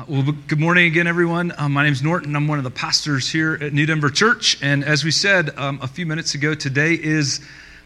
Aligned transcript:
Uh, 0.00 0.04
well, 0.08 0.22
good 0.46 0.58
morning 0.58 0.86
again, 0.86 1.06
everyone. 1.06 1.52
Um, 1.58 1.72
my 1.74 1.82
name 1.82 1.92
is 1.92 2.02
Norton. 2.02 2.34
I'm 2.34 2.48
one 2.48 2.56
of 2.56 2.64
the 2.64 2.70
pastors 2.70 3.28
here 3.28 3.58
at 3.60 3.74
New 3.74 3.84
Denver 3.84 4.08
Church. 4.08 4.56
And 4.62 4.82
as 4.82 5.04
we 5.04 5.10
said 5.10 5.50
um, 5.58 5.78
a 5.82 5.86
few 5.86 6.06
minutes 6.06 6.34
ago, 6.34 6.54
today 6.54 6.94
is 6.94 7.40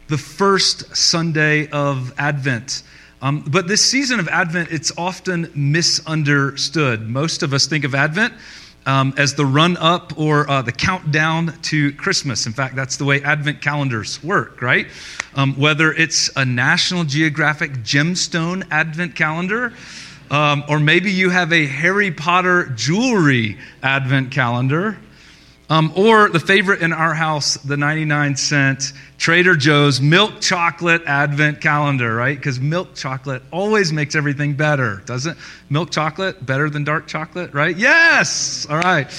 the 0.06 0.16
first 0.16 0.95
Sunday 0.95 1.69
of 1.71 2.14
Advent. 2.16 2.85
Um, 3.21 3.45
but 3.50 3.66
this 3.66 3.85
season 3.85 4.21
of 4.21 4.29
Advent, 4.29 4.71
it's 4.71 4.92
often 4.96 5.50
misunderstood. 5.56 7.08
Most 7.08 7.42
of 7.42 7.53
us 7.53 7.66
think 7.66 7.82
of 7.82 7.96
Advent 7.96 8.33
um, 8.87 9.12
as 9.17 9.35
the 9.35 9.46
run 9.46 9.77
up 9.79 10.17
or 10.17 10.49
uh, 10.49 10.62
the 10.62 10.71
countdown 10.71 11.59
to 11.62 11.91
Christmas. 11.95 12.46
In 12.46 12.53
fact, 12.53 12.77
that's 12.77 12.96
the 12.96 13.05
way 13.05 13.23
Advent 13.23 13.61
calendars 13.61 14.23
work, 14.23 14.62
right? 14.62 14.87
Um, 15.35 15.55
whether 15.55 15.93
it's 15.93 16.31
a 16.37 16.45
National 16.45 17.03
Geographic 17.03 17.73
gemstone 17.79 18.65
Advent 18.71 19.17
calendar, 19.17 19.73
um, 20.30 20.64
or 20.68 20.79
maybe 20.79 21.11
you 21.11 21.30
have 21.30 21.52
a 21.52 21.66
Harry 21.66 22.11
Potter 22.11 22.66
jewelry 22.75 23.58
advent 23.82 24.30
calendar. 24.30 24.99
Um, 25.71 25.94
or 25.96 26.29
the 26.29 26.40
favorite 26.40 26.82
in 26.82 26.93
our 26.93 27.14
house, 27.14 27.54
the 27.54 27.76
99 27.76 28.36
cent 28.36 28.93
Trader 29.16 29.57
Joe's 29.57 29.99
milk 29.99 30.43
chocolate 30.43 31.02
advent 31.07 31.63
calendar, 31.63 32.14
right? 32.14 32.36
Because 32.36 32.61
milk 32.61 32.94
chocolate 32.94 33.42
always 33.50 33.91
makes 33.91 34.14
everything 34.14 34.52
better, 34.52 35.02
doesn't 35.06 35.39
Milk 35.70 35.91
chocolate 35.91 36.44
better 36.44 36.69
than 36.69 36.84
dark 36.84 37.06
chocolate, 37.06 37.55
right? 37.55 37.75
Yes! 37.75 38.66
All 38.69 38.78
right. 38.78 39.11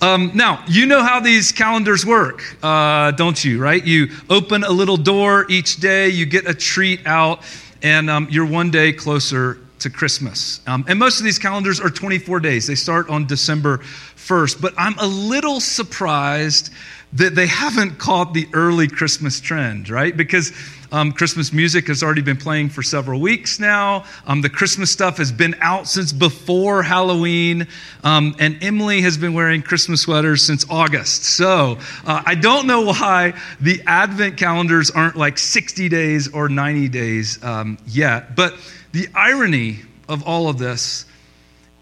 Um, 0.00 0.32
now, 0.34 0.64
you 0.66 0.86
know 0.86 1.02
how 1.02 1.20
these 1.20 1.52
calendars 1.52 2.04
work, 2.04 2.56
uh, 2.62 3.12
don't 3.12 3.44
you, 3.44 3.62
right? 3.62 3.84
You 3.86 4.08
open 4.30 4.64
a 4.64 4.70
little 4.70 4.96
door 4.96 5.46
each 5.48 5.76
day, 5.76 6.08
you 6.08 6.24
get 6.26 6.48
a 6.48 6.54
treat 6.54 7.06
out, 7.06 7.42
and 7.82 8.08
um, 8.08 8.26
you're 8.30 8.46
one 8.46 8.70
day 8.70 8.92
closer 8.92 9.58
to 9.82 9.90
Christmas. 9.90 10.60
Um, 10.66 10.84
and 10.88 10.98
most 10.98 11.18
of 11.18 11.24
these 11.24 11.38
calendars 11.38 11.80
are 11.80 11.90
24 11.90 12.40
days, 12.40 12.66
they 12.66 12.74
start 12.74 13.08
on 13.08 13.26
December 13.26 13.78
1st. 13.78 14.60
But 14.60 14.74
I'm 14.76 14.98
a 14.98 15.06
little 15.06 15.60
surprised 15.60 16.70
that 17.14 17.34
they 17.34 17.46
haven't 17.46 17.98
caught 17.98 18.32
the 18.32 18.48
early 18.54 18.88
Christmas 18.88 19.40
trend, 19.40 19.90
right? 19.90 20.16
Because 20.16 20.52
um, 20.92 21.12
Christmas 21.12 21.52
music 21.52 21.88
has 21.88 22.02
already 22.02 22.22
been 22.22 22.36
playing 22.36 22.70
for 22.70 22.82
several 22.82 23.20
weeks 23.20 23.58
now. 23.58 24.04
Um, 24.26 24.40
the 24.40 24.48
Christmas 24.48 24.90
stuff 24.90 25.18
has 25.18 25.32
been 25.32 25.54
out 25.60 25.88
since 25.88 26.12
before 26.12 26.82
Halloween. 26.82 27.66
Um, 28.04 28.34
and 28.38 28.62
Emily 28.62 29.02
has 29.02 29.16
been 29.18 29.34
wearing 29.34 29.62
Christmas 29.62 30.02
sweaters 30.02 30.42
since 30.42 30.64
August. 30.70 31.24
So 31.24 31.78
uh, 32.06 32.22
I 32.24 32.34
don't 32.34 32.66
know 32.66 32.82
why 32.82 33.34
the 33.60 33.82
Advent 33.86 34.36
calendars 34.36 34.90
aren't 34.90 35.16
like 35.16 35.38
60 35.38 35.88
days 35.88 36.32
or 36.32 36.48
90 36.48 36.88
days 36.88 37.42
um, 37.42 37.78
yet. 37.86 38.36
But 38.36 38.54
the 38.92 39.08
irony 39.14 39.80
of 40.08 40.26
all 40.26 40.48
of 40.48 40.58
this 40.58 41.06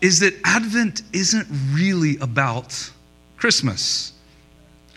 is 0.00 0.20
that 0.20 0.34
Advent 0.44 1.02
isn't 1.12 1.46
really 1.72 2.16
about 2.18 2.90
Christmas. 3.36 4.12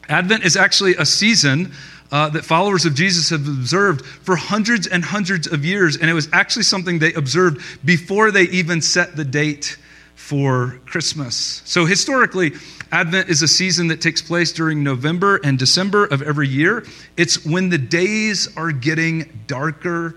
Advent 0.10 0.44
is 0.44 0.56
actually 0.56 0.96
a 0.96 1.06
season 1.06 1.74
uh, 2.12 2.30
that 2.30 2.46
followers 2.46 2.86
of 2.86 2.94
Jesus 2.94 3.30
have 3.32 3.48
observed 3.48 4.06
for 4.06 4.36
hundreds 4.36 4.86
and 4.88 5.04
hundreds 5.04 5.48
of 5.48 5.66
years, 5.66 5.98
and 5.98 6.10
it 6.10 6.14
was 6.14 6.30
actually 6.32 6.64
something 6.64 7.00
they 7.00 7.14
observed 7.14 7.62
before 7.84 8.32
they 8.32 8.44
even 8.44 8.82
set 8.82 9.16
the 9.16 9.26
date 9.26 9.78
for 10.16 10.80
Christmas. 10.86 11.64
So, 11.66 11.86
historically, 11.86 12.52
Advent 12.92 13.30
is 13.30 13.42
a 13.42 13.48
season 13.48 13.88
that 13.88 14.00
takes 14.00 14.22
place 14.22 14.52
during 14.52 14.84
November 14.84 15.40
and 15.44 15.58
December 15.58 16.06
of 16.06 16.22
every 16.22 16.48
year. 16.48 16.86
It's 17.18 17.44
when 17.44 17.70
the 17.70 17.80
days 17.80 18.48
are 18.56 18.72
getting 18.72 19.42
darker 19.48 20.16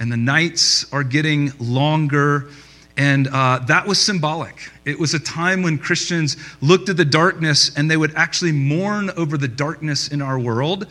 and 0.00 0.10
the 0.10 0.16
nights 0.16 0.90
are 0.92 1.04
getting 1.04 1.52
longer. 1.60 2.48
And 2.96 3.28
uh, 3.28 3.60
that 3.68 3.86
was 3.86 4.00
symbolic. 4.00 4.70
It 4.84 4.98
was 4.98 5.14
a 5.14 5.20
time 5.20 5.62
when 5.62 5.78
Christians 5.78 6.36
looked 6.60 6.88
at 6.88 6.96
the 6.96 7.04
darkness 7.04 7.76
and 7.76 7.88
they 7.88 7.96
would 7.96 8.14
actually 8.16 8.52
mourn 8.52 9.10
over 9.10 9.38
the 9.38 9.46
darkness 9.46 10.08
in 10.08 10.20
our 10.20 10.38
world, 10.38 10.86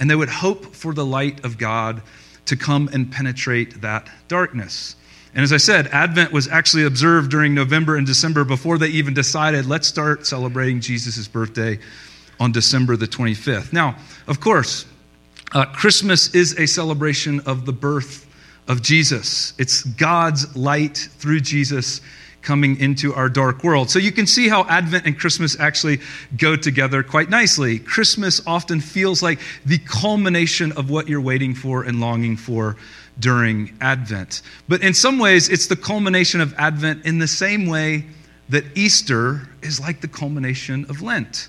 and 0.00 0.10
they 0.10 0.16
would 0.16 0.28
hope 0.28 0.74
for 0.74 0.92
the 0.92 1.04
light 1.04 1.44
of 1.44 1.58
God 1.58 2.02
to 2.46 2.56
come 2.56 2.88
and 2.92 3.10
penetrate 3.12 3.82
that 3.82 4.08
darkness. 4.28 4.96
And 5.34 5.42
as 5.42 5.52
I 5.52 5.56
said, 5.56 5.88
Advent 5.88 6.32
was 6.32 6.48
actually 6.48 6.84
observed 6.84 7.30
during 7.30 7.54
November 7.54 7.96
and 7.96 8.06
December 8.06 8.44
before 8.44 8.78
they 8.78 8.88
even 8.88 9.14
decided, 9.14 9.66
let's 9.66 9.88
start 9.88 10.26
celebrating 10.26 10.80
Jesus' 10.80 11.26
birthday 11.28 11.78
on 12.38 12.52
December 12.52 12.96
the 12.96 13.06
25th. 13.06 13.72
Now, 13.72 13.96
of 14.26 14.40
course, 14.40 14.86
uh, 15.52 15.66
Christmas 15.66 16.34
is 16.34 16.58
a 16.58 16.66
celebration 16.66 17.40
of 17.40 17.66
the 17.66 17.72
birth 17.72 18.24
of 18.68 18.82
Jesus. 18.82 19.52
It's 19.58 19.82
God's 19.82 20.56
light 20.56 20.96
through 20.96 21.40
Jesus 21.40 22.00
coming 22.44 22.78
into 22.78 23.14
our 23.14 23.28
dark 23.28 23.64
world. 23.64 23.90
So 23.90 23.98
you 23.98 24.12
can 24.12 24.26
see 24.26 24.48
how 24.48 24.64
Advent 24.68 25.06
and 25.06 25.18
Christmas 25.18 25.58
actually 25.58 26.00
go 26.36 26.56
together 26.56 27.02
quite 27.02 27.30
nicely. 27.30 27.78
Christmas 27.78 28.40
often 28.46 28.80
feels 28.80 29.22
like 29.22 29.40
the 29.64 29.78
culmination 29.78 30.72
of 30.72 30.90
what 30.90 31.08
you're 31.08 31.20
waiting 31.20 31.54
for 31.54 31.82
and 31.82 32.00
longing 32.00 32.36
for 32.36 32.76
during 33.18 33.76
Advent. 33.80 34.42
But 34.68 34.82
in 34.82 34.92
some 34.92 35.18
ways, 35.18 35.48
it's 35.48 35.66
the 35.66 35.76
culmination 35.76 36.40
of 36.40 36.54
Advent 36.54 37.06
in 37.06 37.18
the 37.18 37.28
same 37.28 37.66
way 37.66 38.04
that 38.50 38.64
Easter 38.74 39.48
is 39.62 39.80
like 39.80 40.00
the 40.00 40.08
culmination 40.08 40.84
of 40.90 41.00
Lent. 41.00 41.48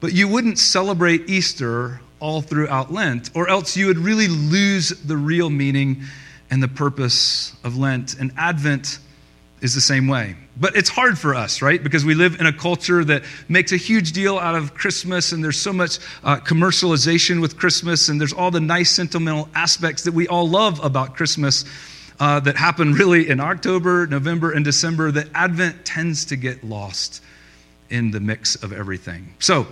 But 0.00 0.12
you 0.12 0.26
wouldn't 0.26 0.58
celebrate 0.58 1.28
Easter 1.30 2.00
all 2.20 2.42
throughout 2.42 2.92
Lent, 2.92 3.30
or 3.34 3.48
else 3.48 3.76
you 3.76 3.86
would 3.86 3.98
really 3.98 4.28
lose 4.28 4.90
the 4.90 5.16
real 5.16 5.50
meaning 5.50 6.02
and 6.50 6.62
the 6.62 6.68
purpose 6.68 7.54
of 7.64 7.76
Lent. 7.76 8.18
And 8.18 8.32
Advent 8.36 8.98
is 9.60 9.74
the 9.74 9.80
same 9.80 10.08
way. 10.08 10.36
But 10.56 10.76
it's 10.76 10.88
hard 10.88 11.18
for 11.18 11.34
us, 11.34 11.62
right? 11.62 11.82
Because 11.82 12.04
we 12.04 12.14
live 12.14 12.38
in 12.40 12.46
a 12.46 12.52
culture 12.52 13.04
that 13.04 13.22
makes 13.48 13.72
a 13.72 13.76
huge 13.76 14.12
deal 14.12 14.38
out 14.38 14.54
of 14.54 14.74
Christmas, 14.74 15.32
and 15.32 15.42
there's 15.42 15.58
so 15.58 15.72
much 15.72 15.98
uh, 16.22 16.36
commercialization 16.36 17.40
with 17.40 17.58
Christmas, 17.58 18.08
and 18.08 18.20
there's 18.20 18.32
all 18.32 18.50
the 18.50 18.60
nice 18.60 18.90
sentimental 18.90 19.48
aspects 19.54 20.04
that 20.04 20.12
we 20.12 20.28
all 20.28 20.48
love 20.48 20.82
about 20.84 21.16
Christmas. 21.16 21.64
Uh, 22.18 22.38
that 22.38 22.54
happen 22.54 22.92
really 22.92 23.30
in 23.30 23.40
October, 23.40 24.06
November, 24.06 24.52
and 24.52 24.62
December, 24.62 25.10
that 25.10 25.26
Advent 25.34 25.86
tends 25.86 26.26
to 26.26 26.36
get 26.36 26.62
lost 26.62 27.22
in 27.88 28.10
the 28.10 28.20
mix 28.20 28.56
of 28.62 28.74
everything. 28.74 29.34
So, 29.38 29.66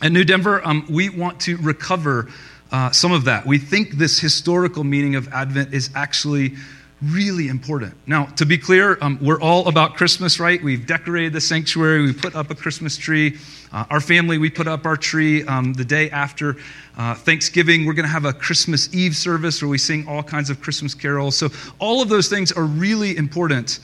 at 0.00 0.12
New 0.12 0.24
Denver, 0.24 0.66
um, 0.66 0.86
we 0.88 1.08
want 1.08 1.40
to 1.40 1.56
recover 1.56 2.28
uh, 2.70 2.90
some 2.90 3.12
of 3.12 3.24
that. 3.24 3.46
We 3.46 3.58
think 3.58 3.92
this 3.92 4.20
historical 4.20 4.84
meaning 4.84 5.16
of 5.16 5.28
Advent 5.28 5.74
is 5.74 5.90
actually 5.94 6.54
really 7.02 7.48
important. 7.48 7.94
Now, 8.06 8.26
to 8.36 8.46
be 8.46 8.58
clear, 8.58 8.98
um, 9.00 9.18
we're 9.20 9.40
all 9.40 9.68
about 9.68 9.94
Christmas, 9.94 10.40
right? 10.40 10.62
We've 10.62 10.86
decorated 10.86 11.32
the 11.32 11.40
sanctuary, 11.40 12.02
we 12.02 12.12
put 12.12 12.34
up 12.34 12.50
a 12.50 12.54
Christmas 12.54 12.96
tree. 12.96 13.38
Uh, 13.72 13.84
our 13.90 14.00
family, 14.00 14.38
we 14.38 14.50
put 14.50 14.66
up 14.66 14.86
our 14.86 14.96
tree 14.96 15.44
um, 15.44 15.74
the 15.74 15.84
day 15.84 16.10
after 16.10 16.56
uh, 16.96 17.14
Thanksgiving. 17.14 17.84
We're 17.84 17.92
going 17.92 18.06
to 18.06 18.12
have 18.12 18.24
a 18.24 18.32
Christmas 18.32 18.92
Eve 18.94 19.14
service 19.14 19.62
where 19.62 19.68
we 19.68 19.78
sing 19.78 20.06
all 20.08 20.22
kinds 20.22 20.48
of 20.48 20.60
Christmas 20.60 20.94
carols. 20.94 21.36
So, 21.36 21.50
all 21.78 22.02
of 22.02 22.08
those 22.08 22.28
things 22.28 22.50
are 22.50 22.64
really 22.64 23.16
important. 23.16 23.80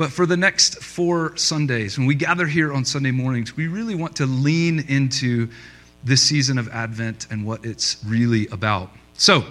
But 0.00 0.12
for 0.12 0.24
the 0.24 0.38
next 0.38 0.82
four 0.82 1.36
Sundays, 1.36 1.98
when 1.98 2.06
we 2.06 2.14
gather 2.14 2.46
here 2.46 2.72
on 2.72 2.86
Sunday 2.86 3.10
mornings, 3.10 3.54
we 3.54 3.68
really 3.68 3.94
want 3.94 4.16
to 4.16 4.24
lean 4.24 4.82
into 4.88 5.50
this 6.04 6.22
season 6.22 6.56
of 6.56 6.70
Advent 6.70 7.26
and 7.30 7.44
what 7.44 7.66
it's 7.66 8.02
really 8.06 8.46
about. 8.46 8.88
So, 9.18 9.44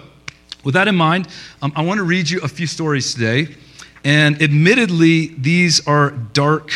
with 0.64 0.74
that 0.74 0.88
in 0.88 0.96
mind, 0.96 1.28
um, 1.62 1.72
I 1.76 1.82
want 1.82 1.98
to 1.98 2.02
read 2.02 2.28
you 2.28 2.40
a 2.40 2.48
few 2.48 2.66
stories 2.66 3.14
today. 3.14 3.54
And 4.02 4.42
admittedly, 4.42 5.28
these 5.38 5.86
are 5.86 6.10
dark 6.10 6.72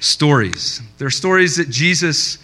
stories. 0.00 0.80
They're 0.96 1.10
stories 1.10 1.56
that 1.56 1.68
Jesus 1.68 2.38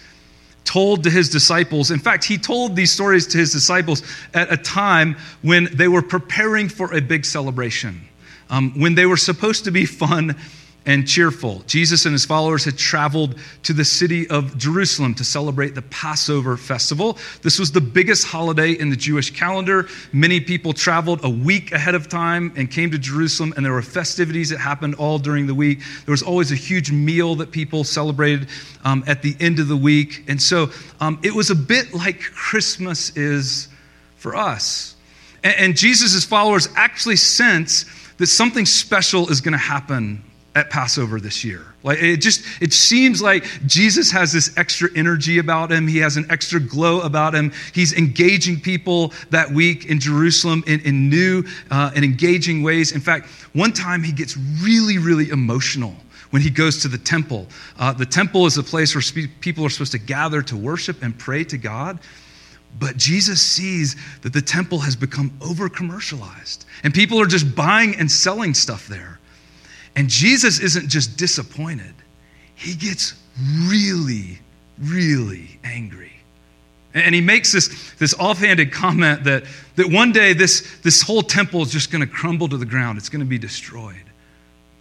told 0.65 1.03
to 1.05 1.09
his 1.09 1.29
disciples. 1.29 1.89
In 1.89 1.97
fact, 1.97 2.25
he 2.25 2.37
told 2.37 2.75
these 2.75 2.91
stories 2.91 3.25
to 3.25 3.39
his 3.39 3.51
disciples 3.51 4.03
at 4.35 4.53
a 4.53 4.57
time 4.57 5.17
when 5.41 5.67
they 5.73 5.87
were 5.87 6.03
preparing 6.03 6.69
for 6.69 6.93
a 6.93 7.01
big 7.01 7.25
celebration, 7.25 8.07
um, 8.49 8.79
when 8.79 8.95
they 8.95 9.05
were 9.05 9.17
supposed 9.17 9.65
to 9.65 9.71
be 9.71 9.85
fun 9.85 10.35
and 10.85 11.07
cheerful. 11.07 11.63
Jesus 11.65 12.05
and 12.05 12.13
his 12.13 12.25
followers 12.25 12.65
had 12.65 12.77
traveled 12.77 13.39
to 13.63 13.73
the 13.73 13.85
city 13.85 14.29
of 14.29 14.57
Jerusalem 14.57 15.15
to 15.15 15.23
celebrate 15.23 15.75
the 15.75 15.81
Passover 15.83 16.57
festival. 16.57 17.17
This 17.41 17.57
was 17.57 17.71
the 17.71 17.81
biggest 17.81 18.27
holiday 18.27 18.73
in 18.73 18.89
the 18.89 18.95
Jewish 18.95 19.31
calendar. 19.31 19.87
Many 20.11 20.41
people 20.41 20.73
traveled 20.73 21.23
a 21.23 21.29
week 21.29 21.71
ahead 21.71 21.95
of 21.95 22.09
time 22.09 22.51
and 22.57 22.69
came 22.69 22.91
to 22.91 22.97
Jerusalem, 22.97 23.53
and 23.55 23.65
there 23.65 23.71
were 23.71 23.81
festivities 23.81 24.49
that 24.49 24.59
happened 24.59 24.95
all 24.95 25.19
during 25.19 25.47
the 25.47 25.55
week. 25.55 25.79
There 26.05 26.11
was 26.11 26.23
always 26.23 26.51
a 26.51 26.55
huge 26.55 26.91
meal 26.91 27.35
that 27.35 27.51
people 27.51 27.83
celebrated 27.83 28.49
um, 28.83 29.03
at 29.07 29.21
the 29.21 29.35
end 29.39 29.59
of 29.59 29.69
the 29.69 29.77
week. 29.77 30.25
And 30.27 30.41
so 30.41 30.69
um, 30.99 31.19
it 31.23 31.33
was 31.33 31.49
a 31.49 31.55
bit 31.55 31.93
like 31.93 32.19
Christmas 32.19 33.15
is 33.15 33.69
for 34.17 34.35
us. 34.35 34.95
And, 35.45 35.55
and 35.57 35.77
Jesus' 35.77 36.25
followers 36.25 36.67
actually 36.75 37.15
sense 37.15 37.85
that 38.17 38.27
something 38.27 38.65
special 38.65 39.29
is 39.29 39.41
going 39.41 39.53
to 39.53 39.57
happen 39.57 40.23
at 40.55 40.69
Passover 40.69 41.19
this 41.19 41.43
year. 41.43 41.65
Like 41.83 42.01
it 42.01 42.17
just 42.17 42.45
it 42.61 42.73
seems 42.73 43.21
like 43.21 43.45
Jesus 43.65 44.11
has 44.11 44.31
this 44.31 44.55
extra 44.57 44.89
energy 44.95 45.39
about 45.39 45.71
him. 45.71 45.87
He 45.87 45.97
has 45.97 46.15
an 46.15 46.25
extra 46.29 46.59
glow 46.59 47.01
about 47.01 47.33
him. 47.33 47.51
He's 47.73 47.93
engaging 47.93 48.59
people 48.59 49.13
that 49.31 49.49
week 49.49 49.85
in 49.85 49.99
Jerusalem 49.99 50.63
in, 50.67 50.79
in 50.81 51.09
new 51.09 51.43
uh, 51.71 51.91
and 51.95 52.05
engaging 52.05 52.61
ways. 52.61 52.91
In 52.91 53.01
fact, 53.01 53.27
one 53.53 53.73
time 53.73 54.03
he 54.03 54.11
gets 54.11 54.37
really, 54.61 54.97
really 54.97 55.29
emotional 55.29 55.95
when 56.29 56.41
he 56.41 56.49
goes 56.49 56.81
to 56.81 56.87
the 56.87 56.97
temple. 56.97 57.47
Uh, 57.77 57.93
the 57.93 58.05
temple 58.05 58.45
is 58.45 58.57
a 58.57 58.63
place 58.63 58.95
where 58.95 59.01
spe- 59.01 59.29
people 59.39 59.65
are 59.65 59.69
supposed 59.69 59.91
to 59.91 59.99
gather 59.99 60.41
to 60.41 60.55
worship 60.55 61.03
and 61.03 61.17
pray 61.17 61.43
to 61.43 61.57
God. 61.57 61.99
But 62.79 62.97
Jesus 62.97 63.41
sees 63.41 63.95
that 64.21 64.33
the 64.33 64.41
temple 64.41 64.79
has 64.79 64.95
become 64.95 65.31
over 65.41 65.69
commercialized 65.69 66.65
and 66.83 66.93
people 66.93 67.21
are 67.21 67.27
just 67.27 67.55
buying 67.55 67.95
and 67.95 68.11
selling 68.11 68.53
stuff 68.53 68.87
there. 68.87 69.19
And 69.95 70.09
Jesus 70.09 70.59
isn't 70.59 70.89
just 70.89 71.17
disappointed, 71.17 71.93
he 72.55 72.75
gets 72.75 73.13
really, 73.67 74.39
really 74.79 75.59
angry. 75.63 76.11
And 76.95 77.15
he 77.15 77.21
makes 77.21 77.51
this, 77.51 77.93
this 77.93 78.13
offhanded 78.19 78.71
comment 78.71 79.23
that, 79.23 79.45
that 79.77 79.91
one 79.91 80.11
day 80.11 80.33
this, 80.33 80.77
this 80.83 81.01
whole 81.01 81.23
temple 81.23 81.63
is 81.63 81.71
just 81.71 81.91
going 81.91 82.01
to 82.01 82.07
crumble 82.07 82.47
to 82.49 82.57
the 82.57 82.65
ground, 82.65 82.97
it's 82.97 83.09
going 83.09 83.21
to 83.21 83.25
be 83.25 83.39
destroyed. 83.39 83.95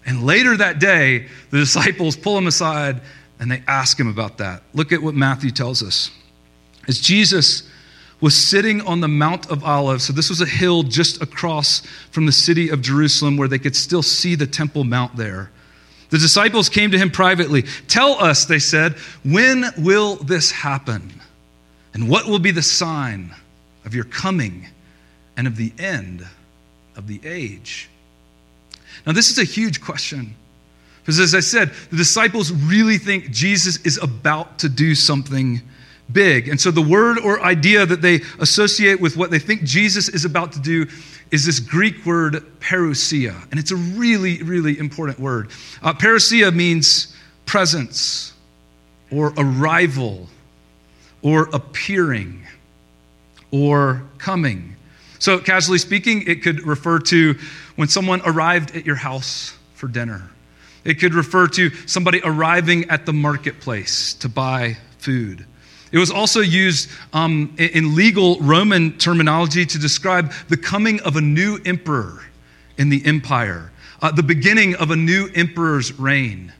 And 0.04 0.24
later 0.24 0.56
that 0.56 0.78
day, 0.78 1.28
the 1.50 1.58
disciples 1.58 2.16
pull 2.16 2.36
him 2.36 2.46
aside 2.46 3.00
and 3.38 3.50
they 3.50 3.62
ask 3.66 3.98
him 3.98 4.08
about 4.08 4.38
that. 4.38 4.62
Look 4.74 4.92
at 4.92 5.02
what 5.02 5.14
Matthew 5.14 5.50
tells 5.50 5.82
us. 5.82 6.10
As 6.86 7.00
Jesus 7.00 7.68
was 8.22 8.36
sitting 8.36 8.80
on 8.82 9.00
the 9.00 9.08
Mount 9.08 9.50
of 9.50 9.64
Olives. 9.64 10.04
So, 10.04 10.12
this 10.12 10.30
was 10.30 10.40
a 10.40 10.46
hill 10.46 10.84
just 10.84 11.20
across 11.20 11.80
from 12.12 12.24
the 12.24 12.32
city 12.32 12.70
of 12.70 12.80
Jerusalem 12.80 13.36
where 13.36 13.48
they 13.48 13.58
could 13.58 13.76
still 13.76 14.02
see 14.02 14.36
the 14.36 14.46
Temple 14.46 14.84
Mount 14.84 15.16
there. 15.16 15.50
The 16.10 16.18
disciples 16.18 16.68
came 16.68 16.92
to 16.92 16.98
him 16.98 17.10
privately. 17.10 17.62
Tell 17.88 18.12
us, 18.22 18.44
they 18.44 18.60
said, 18.60 18.92
when 19.24 19.64
will 19.76 20.16
this 20.16 20.50
happen? 20.50 21.12
And 21.94 22.08
what 22.08 22.26
will 22.26 22.38
be 22.38 22.52
the 22.52 22.62
sign 22.62 23.34
of 23.84 23.94
your 23.94 24.04
coming 24.04 24.68
and 25.36 25.46
of 25.46 25.56
the 25.56 25.72
end 25.78 26.24
of 26.96 27.08
the 27.08 27.20
age? 27.24 27.88
Now, 29.04 29.12
this 29.12 29.30
is 29.30 29.38
a 29.38 29.44
huge 29.44 29.80
question. 29.80 30.36
Because 31.00 31.18
as 31.18 31.34
I 31.34 31.40
said, 31.40 31.72
the 31.90 31.96
disciples 31.96 32.52
really 32.52 32.98
think 32.98 33.30
Jesus 33.30 33.78
is 33.84 33.98
about 33.98 34.60
to 34.60 34.68
do 34.68 34.94
something 34.94 35.60
big. 36.12 36.48
And 36.48 36.60
so 36.60 36.70
the 36.70 36.82
word 36.82 37.18
or 37.18 37.42
idea 37.42 37.86
that 37.86 38.02
they 38.02 38.20
associate 38.38 39.00
with 39.00 39.16
what 39.16 39.30
they 39.30 39.38
think 39.38 39.62
Jesus 39.62 40.08
is 40.08 40.24
about 40.24 40.52
to 40.52 40.60
do 40.60 40.86
is 41.30 41.46
this 41.46 41.58
Greek 41.58 42.04
word 42.04 42.44
parousia. 42.60 43.34
And 43.50 43.58
it's 43.58 43.70
a 43.70 43.76
really, 43.76 44.42
really 44.42 44.78
important 44.78 45.18
word. 45.18 45.50
Uh, 45.82 45.92
parousia 45.94 46.54
means 46.54 47.16
presence 47.46 48.32
or 49.10 49.32
arrival 49.36 50.28
or 51.22 51.48
appearing 51.52 52.46
or 53.50 54.02
coming. 54.18 54.76
So, 55.18 55.38
casually 55.38 55.78
speaking, 55.78 56.24
it 56.26 56.42
could 56.42 56.66
refer 56.66 56.98
to 56.98 57.36
when 57.76 57.88
someone 57.88 58.22
arrived 58.24 58.74
at 58.76 58.84
your 58.84 58.96
house 58.96 59.56
for 59.74 59.86
dinner. 59.86 60.30
It 60.84 60.94
could 60.94 61.14
refer 61.14 61.46
to 61.48 61.70
somebody 61.86 62.20
arriving 62.24 62.90
at 62.90 63.06
the 63.06 63.12
marketplace 63.12 64.14
to 64.14 64.28
buy 64.28 64.78
food. 64.98 65.46
It 65.92 65.98
was 65.98 66.10
also 66.10 66.40
used 66.40 66.90
um, 67.12 67.54
in 67.58 67.94
legal 67.94 68.38
Roman 68.40 68.96
terminology 68.96 69.66
to 69.66 69.78
describe 69.78 70.32
the 70.48 70.56
coming 70.56 71.00
of 71.00 71.16
a 71.16 71.20
new 71.20 71.58
emperor 71.66 72.24
in 72.78 72.88
the 72.88 73.04
empire, 73.04 73.70
uh, 74.00 74.10
the 74.10 74.22
beginning 74.22 74.74
of 74.76 74.90
a 74.90 74.96
new 74.96 75.28
emperor's 75.34 75.98
reign. 75.98 76.52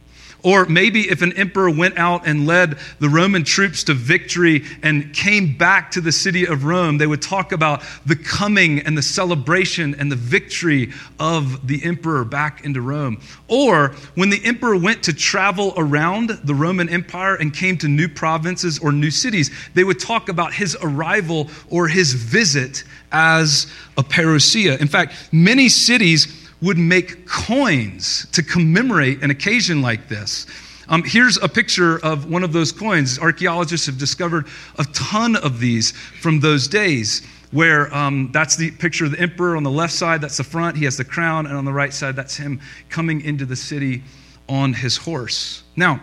Or 0.43 0.67
maybe 0.67 1.03
if 1.09 1.23
an 1.23 1.33
emperor 1.35 1.71
went 1.71 1.97
out 1.99 2.27
and 2.27 2.47
led 2.47 2.79
the 2.99 3.09
Roman 3.09 3.45
troops 3.45 3.85
to 3.85 3.95
victory 3.95 4.65
and 4.83 5.15
came 5.15 5.57
back 5.57 5.93
to 5.93 6.01
the 6.01 6.11
city 6.11 6.47
of 6.47 6.65
Rome, 6.65 6.99
they 6.99 7.07
would 7.07 7.23
talk 7.23 7.53
about 7.53 7.83
the 8.05 8.17
coming 8.17 8.81
and 8.81 8.99
the 8.99 9.03
celebration 9.03 9.95
and 9.99 10.11
the 10.11 10.17
victory 10.17 10.93
of 11.21 11.67
the 11.67 11.85
emperor 11.85 12.25
back 12.25 12.65
into 12.65 12.81
Rome. 12.81 13.21
Or 13.47 13.91
when 14.17 14.31
the 14.31 14.45
emperor 14.45 14.77
went 14.77 15.05
to 15.05 15.13
travel 15.13 15.75
around 15.77 16.31
the 16.31 16.55
Roman 16.55 16.89
Empire 16.89 17.37
and 17.37 17.55
came 17.55 17.79
to 17.79 17.89
new 17.89 18.09
provinces 18.09 18.81
or 18.81 18.91
new 18.91 19.11
cities, 19.13 19.51
they 19.75 19.85
would 19.85 20.01
talk 20.01 20.29
about 20.29 20.53
his 20.53 20.77
arrival 20.83 21.49
or 21.71 21.87
his 21.87 22.15
visit 22.15 22.83
as 23.13 23.73
a 23.97 24.03
parousia. 24.03 24.81
In 24.81 24.89
fact, 24.89 25.15
many 25.31 25.69
cities 25.69 26.42
would 26.63 26.79
make 26.79 27.27
coins 27.27 28.27
to 28.33 28.43
commemorate 28.43 29.23
an 29.23 29.31
occasion 29.31 29.83
like 29.83 30.09
this. 30.09 30.47
Um, 30.89 31.03
here's 31.05 31.37
a 31.39 31.49
picture 31.49 31.99
of 32.05 32.31
one 32.31 32.45
of 32.45 32.53
those 32.53 32.73
coins. 32.73 33.19
Archaeologists 33.19 33.87
have 33.87 33.99
discovered 33.99 34.47
a 34.79 34.85
ton 34.93 35.37
of 35.37 35.59
these 35.59 35.93
from 35.93 36.41
those 36.41 36.69
days, 36.69 37.27
where 37.51 37.93
um, 37.95 38.31
that's 38.33 38.57
the 38.57 38.71
picture 38.71 39.05
of 39.05 39.11
the 39.11 39.21
emperor 39.21 39.57
on 39.57 39.63
the 39.63 39.71
left 39.71 39.93
side, 39.93 40.21
that's 40.21 40.37
the 40.37 40.45
front, 40.45 40.77
he 40.77 40.85
has 40.85 40.97
the 40.97 41.05
crown, 41.05 41.47
and 41.47 41.57
on 41.57 41.65
the 41.65 41.73
right 41.73 41.93
side, 41.93 42.17
that's 42.17 42.37
him 42.37 42.61
coming 42.89 43.21
into 43.23 43.45
the 43.45 43.57
city 43.57 44.03
on 44.49 44.73
his 44.73 44.97
horse. 44.97 45.63
Now, 45.77 46.01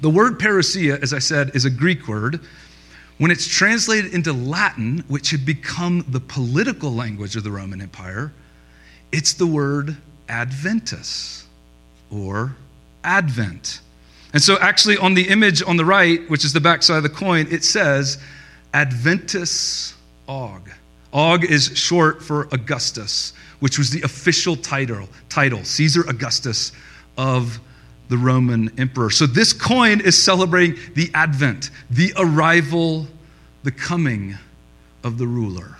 the 0.00 0.10
word 0.10 0.38
parousia, 0.38 1.02
as 1.02 1.12
I 1.12 1.18
said, 1.18 1.50
is 1.54 1.64
a 1.64 1.70
Greek 1.70 2.06
word. 2.06 2.40
When 3.18 3.32
it's 3.32 3.48
translated 3.48 4.14
into 4.14 4.32
Latin, 4.32 5.04
which 5.08 5.30
had 5.30 5.44
become 5.44 6.04
the 6.08 6.20
political 6.20 6.94
language 6.94 7.34
of 7.34 7.42
the 7.42 7.50
Roman 7.50 7.80
Empire, 7.80 8.32
it's 9.12 9.34
the 9.34 9.46
word 9.46 9.96
Adventus 10.28 11.46
or 12.10 12.56
Advent. 13.04 13.80
And 14.32 14.42
so, 14.42 14.58
actually, 14.60 14.98
on 14.98 15.14
the 15.14 15.28
image 15.28 15.62
on 15.62 15.76
the 15.76 15.84
right, 15.84 16.28
which 16.28 16.44
is 16.44 16.52
the 16.52 16.60
backside 16.60 16.98
of 16.98 17.02
the 17.02 17.08
coin, 17.08 17.46
it 17.50 17.64
says 17.64 18.18
Adventus 18.74 19.94
Aug. 20.28 20.70
Aug 21.14 21.44
is 21.44 21.76
short 21.78 22.22
for 22.22 22.48
Augustus, 22.52 23.32
which 23.60 23.78
was 23.78 23.90
the 23.90 24.02
official 24.02 24.54
title, 24.54 25.08
title 25.30 25.64
Caesar 25.64 26.02
Augustus 26.08 26.72
of 27.16 27.58
the 28.10 28.18
Roman 28.18 28.70
emperor. 28.78 29.10
So, 29.10 29.26
this 29.26 29.54
coin 29.54 30.00
is 30.02 30.22
celebrating 30.22 30.78
the 30.94 31.10
advent, 31.14 31.70
the 31.90 32.12
arrival, 32.18 33.06
the 33.62 33.72
coming 33.72 34.36
of 35.02 35.16
the 35.16 35.26
ruler. 35.26 35.78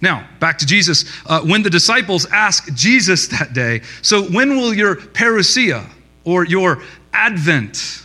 Now, 0.00 0.28
back 0.40 0.58
to 0.58 0.66
Jesus. 0.66 1.04
Uh, 1.26 1.40
when 1.42 1.62
the 1.62 1.70
disciples 1.70 2.26
ask 2.26 2.72
Jesus 2.74 3.28
that 3.28 3.52
day, 3.52 3.82
so 4.02 4.22
when 4.22 4.56
will 4.56 4.74
your 4.74 4.96
parousia 4.96 5.88
or 6.24 6.44
your 6.44 6.82
advent 7.12 8.02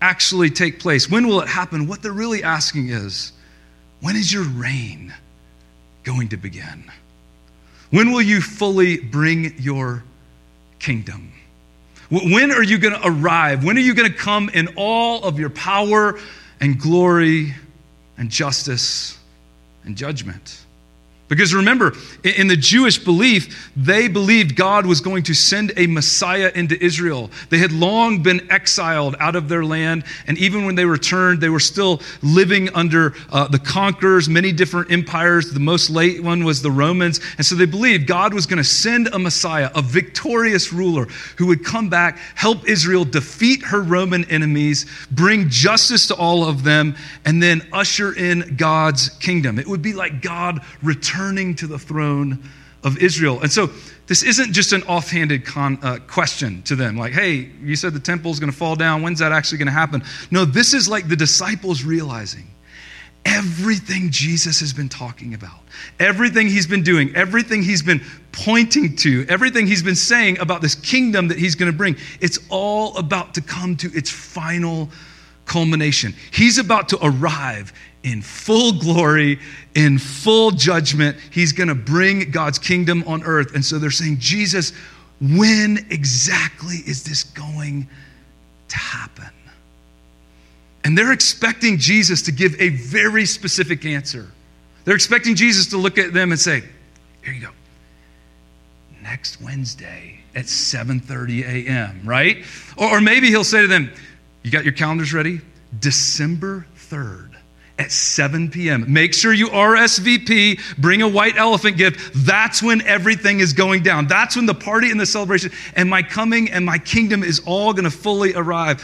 actually 0.00 0.50
take 0.50 0.80
place? 0.80 1.10
When 1.10 1.26
will 1.26 1.40
it 1.40 1.48
happen? 1.48 1.86
What 1.86 2.02
they're 2.02 2.12
really 2.12 2.42
asking 2.42 2.88
is, 2.88 3.32
when 4.00 4.16
is 4.16 4.32
your 4.32 4.44
reign 4.44 5.14
going 6.02 6.28
to 6.28 6.36
begin? 6.36 6.90
When 7.90 8.12
will 8.12 8.22
you 8.22 8.40
fully 8.40 8.98
bring 8.98 9.58
your 9.58 10.02
kingdom? 10.78 11.32
When 12.10 12.50
are 12.50 12.62
you 12.62 12.78
going 12.78 12.94
to 12.94 13.00
arrive? 13.06 13.64
When 13.64 13.76
are 13.76 13.80
you 13.80 13.94
going 13.94 14.10
to 14.10 14.16
come 14.16 14.50
in 14.50 14.74
all 14.76 15.24
of 15.24 15.38
your 15.38 15.50
power 15.50 16.18
and 16.60 16.78
glory 16.78 17.54
and 18.18 18.30
justice 18.30 19.18
and 19.84 19.96
judgment? 19.96 20.63
Because 21.34 21.52
remember, 21.52 21.94
in 22.22 22.46
the 22.46 22.56
Jewish 22.56 22.96
belief, 22.96 23.70
they 23.74 24.06
believed 24.06 24.54
God 24.54 24.86
was 24.86 25.00
going 25.00 25.24
to 25.24 25.34
send 25.34 25.72
a 25.76 25.88
Messiah 25.88 26.52
into 26.54 26.80
Israel. 26.82 27.28
They 27.50 27.58
had 27.58 27.72
long 27.72 28.22
been 28.22 28.48
exiled 28.52 29.16
out 29.18 29.34
of 29.34 29.48
their 29.48 29.64
land, 29.64 30.04
and 30.28 30.38
even 30.38 30.64
when 30.64 30.76
they 30.76 30.84
returned, 30.84 31.40
they 31.40 31.48
were 31.48 31.58
still 31.58 32.00
living 32.22 32.68
under 32.74 33.14
uh, 33.32 33.48
the 33.48 33.58
conquerors, 33.58 34.28
many 34.28 34.52
different 34.52 34.92
empires. 34.92 35.50
The 35.50 35.58
most 35.58 35.90
late 35.90 36.22
one 36.22 36.44
was 36.44 36.62
the 36.62 36.70
Romans. 36.70 37.18
And 37.36 37.44
so 37.44 37.56
they 37.56 37.66
believed 37.66 38.06
God 38.06 38.32
was 38.32 38.46
going 38.46 38.58
to 38.58 38.64
send 38.64 39.08
a 39.08 39.18
Messiah, 39.18 39.70
a 39.74 39.82
victorious 39.82 40.72
ruler, 40.72 41.06
who 41.36 41.46
would 41.46 41.64
come 41.64 41.88
back, 41.88 42.18
help 42.36 42.68
Israel 42.68 43.04
defeat 43.04 43.64
her 43.64 43.82
Roman 43.82 44.24
enemies, 44.30 44.86
bring 45.10 45.48
justice 45.48 46.06
to 46.08 46.14
all 46.14 46.44
of 46.48 46.62
them, 46.62 46.94
and 47.24 47.42
then 47.42 47.66
usher 47.72 48.12
in 48.12 48.54
God's 48.56 49.08
kingdom. 49.18 49.58
It 49.58 49.66
would 49.66 49.82
be 49.82 49.94
like 49.94 50.22
God 50.22 50.60
returned 50.80 51.23
returning 51.24 51.54
to 51.54 51.66
the 51.66 51.78
throne 51.78 52.38
of 52.82 52.98
Israel. 52.98 53.40
And 53.40 53.50
so 53.50 53.70
this 54.06 54.22
isn't 54.22 54.52
just 54.52 54.74
an 54.74 54.82
offhanded 54.82 55.46
con, 55.46 55.78
uh, 55.82 55.98
question 56.06 56.62
to 56.64 56.76
them, 56.76 56.98
like, 56.98 57.14
hey, 57.14 57.50
you 57.62 57.76
said 57.76 57.94
the 57.94 58.00
temple's 58.00 58.38
going 58.38 58.52
to 58.52 58.56
fall 58.56 58.76
down. 58.76 59.00
When's 59.00 59.20
that 59.20 59.32
actually 59.32 59.58
going 59.58 59.66
to 59.66 59.72
happen? 59.72 60.02
No, 60.30 60.44
this 60.44 60.74
is 60.74 60.86
like 60.86 61.08
the 61.08 61.16
disciples 61.16 61.82
realizing 61.82 62.46
everything 63.24 64.10
Jesus 64.10 64.60
has 64.60 64.74
been 64.74 64.90
talking 64.90 65.32
about, 65.32 65.60
everything 65.98 66.46
he's 66.46 66.66
been 66.66 66.82
doing, 66.82 67.16
everything 67.16 67.62
he's 67.62 67.82
been 67.82 68.02
pointing 68.32 68.94
to, 68.96 69.24
everything 69.30 69.66
he's 69.66 69.82
been 69.82 69.96
saying 69.96 70.38
about 70.40 70.60
this 70.60 70.74
kingdom 70.74 71.28
that 71.28 71.38
he's 71.38 71.54
going 71.54 71.72
to 71.72 71.76
bring, 71.76 71.96
it's 72.20 72.38
all 72.50 72.94
about 72.98 73.32
to 73.32 73.40
come 73.40 73.76
to 73.76 73.90
its 73.94 74.10
final 74.10 74.90
culmination. 75.46 76.14
He's 76.32 76.58
about 76.58 76.90
to 76.90 76.98
arrive 77.00 77.72
in 78.04 78.20
full 78.22 78.72
glory, 78.78 79.40
in 79.74 79.98
full 79.98 80.50
judgment. 80.52 81.16
He's 81.32 81.52
going 81.52 81.68
to 81.68 81.74
bring 81.74 82.30
God's 82.30 82.58
kingdom 82.58 83.02
on 83.06 83.24
earth. 83.24 83.54
And 83.54 83.64
so 83.64 83.78
they're 83.78 83.90
saying, 83.90 84.18
Jesus, 84.20 84.72
when 85.20 85.86
exactly 85.90 86.76
is 86.76 87.02
this 87.02 87.24
going 87.24 87.88
to 88.68 88.76
happen? 88.76 89.30
And 90.84 90.96
they're 90.96 91.12
expecting 91.12 91.78
Jesus 91.78 92.22
to 92.22 92.32
give 92.32 92.60
a 92.60 92.68
very 92.68 93.24
specific 93.24 93.86
answer. 93.86 94.30
They're 94.84 94.94
expecting 94.94 95.34
Jesus 95.34 95.68
to 95.68 95.78
look 95.78 95.96
at 95.96 96.12
them 96.12 96.30
and 96.30 96.38
say, 96.38 96.62
Here 97.24 97.32
you 97.32 97.40
go. 97.40 97.50
Next 99.02 99.40
Wednesday 99.40 100.20
at 100.34 100.44
7:30 100.44 101.42
a.m., 101.42 102.02
right? 102.04 102.44
Or, 102.76 102.98
or 102.98 103.00
maybe 103.00 103.28
he'll 103.28 103.44
say 103.44 103.62
to 103.62 103.66
them, 103.66 103.90
You 104.42 104.50
got 104.50 104.64
your 104.64 104.74
calendars 104.74 105.14
ready? 105.14 105.40
December 105.80 106.66
3rd 106.76 107.33
at 107.78 107.90
7 107.90 108.50
p.m. 108.50 108.84
Make 108.92 109.14
sure 109.14 109.32
you 109.32 109.48
RSVP, 109.48 110.76
bring 110.78 111.02
a 111.02 111.08
white 111.08 111.36
elephant 111.36 111.76
gift. 111.76 112.12
That's 112.14 112.62
when 112.62 112.82
everything 112.82 113.40
is 113.40 113.52
going 113.52 113.82
down. 113.82 114.06
That's 114.06 114.36
when 114.36 114.46
the 114.46 114.54
party 114.54 114.90
and 114.90 115.00
the 115.00 115.06
celebration 115.06 115.50
and 115.74 115.90
my 115.90 116.02
coming 116.02 116.50
and 116.50 116.64
my 116.64 116.78
kingdom 116.78 117.22
is 117.24 117.40
all 117.46 117.72
going 117.72 117.84
to 117.84 117.90
fully 117.90 118.34
arrive. 118.34 118.82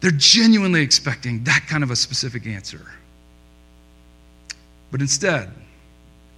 They're 0.00 0.12
genuinely 0.12 0.82
expecting 0.82 1.44
that 1.44 1.64
kind 1.68 1.82
of 1.82 1.90
a 1.90 1.96
specific 1.96 2.46
answer. 2.46 2.86
But 4.92 5.00
instead, 5.00 5.50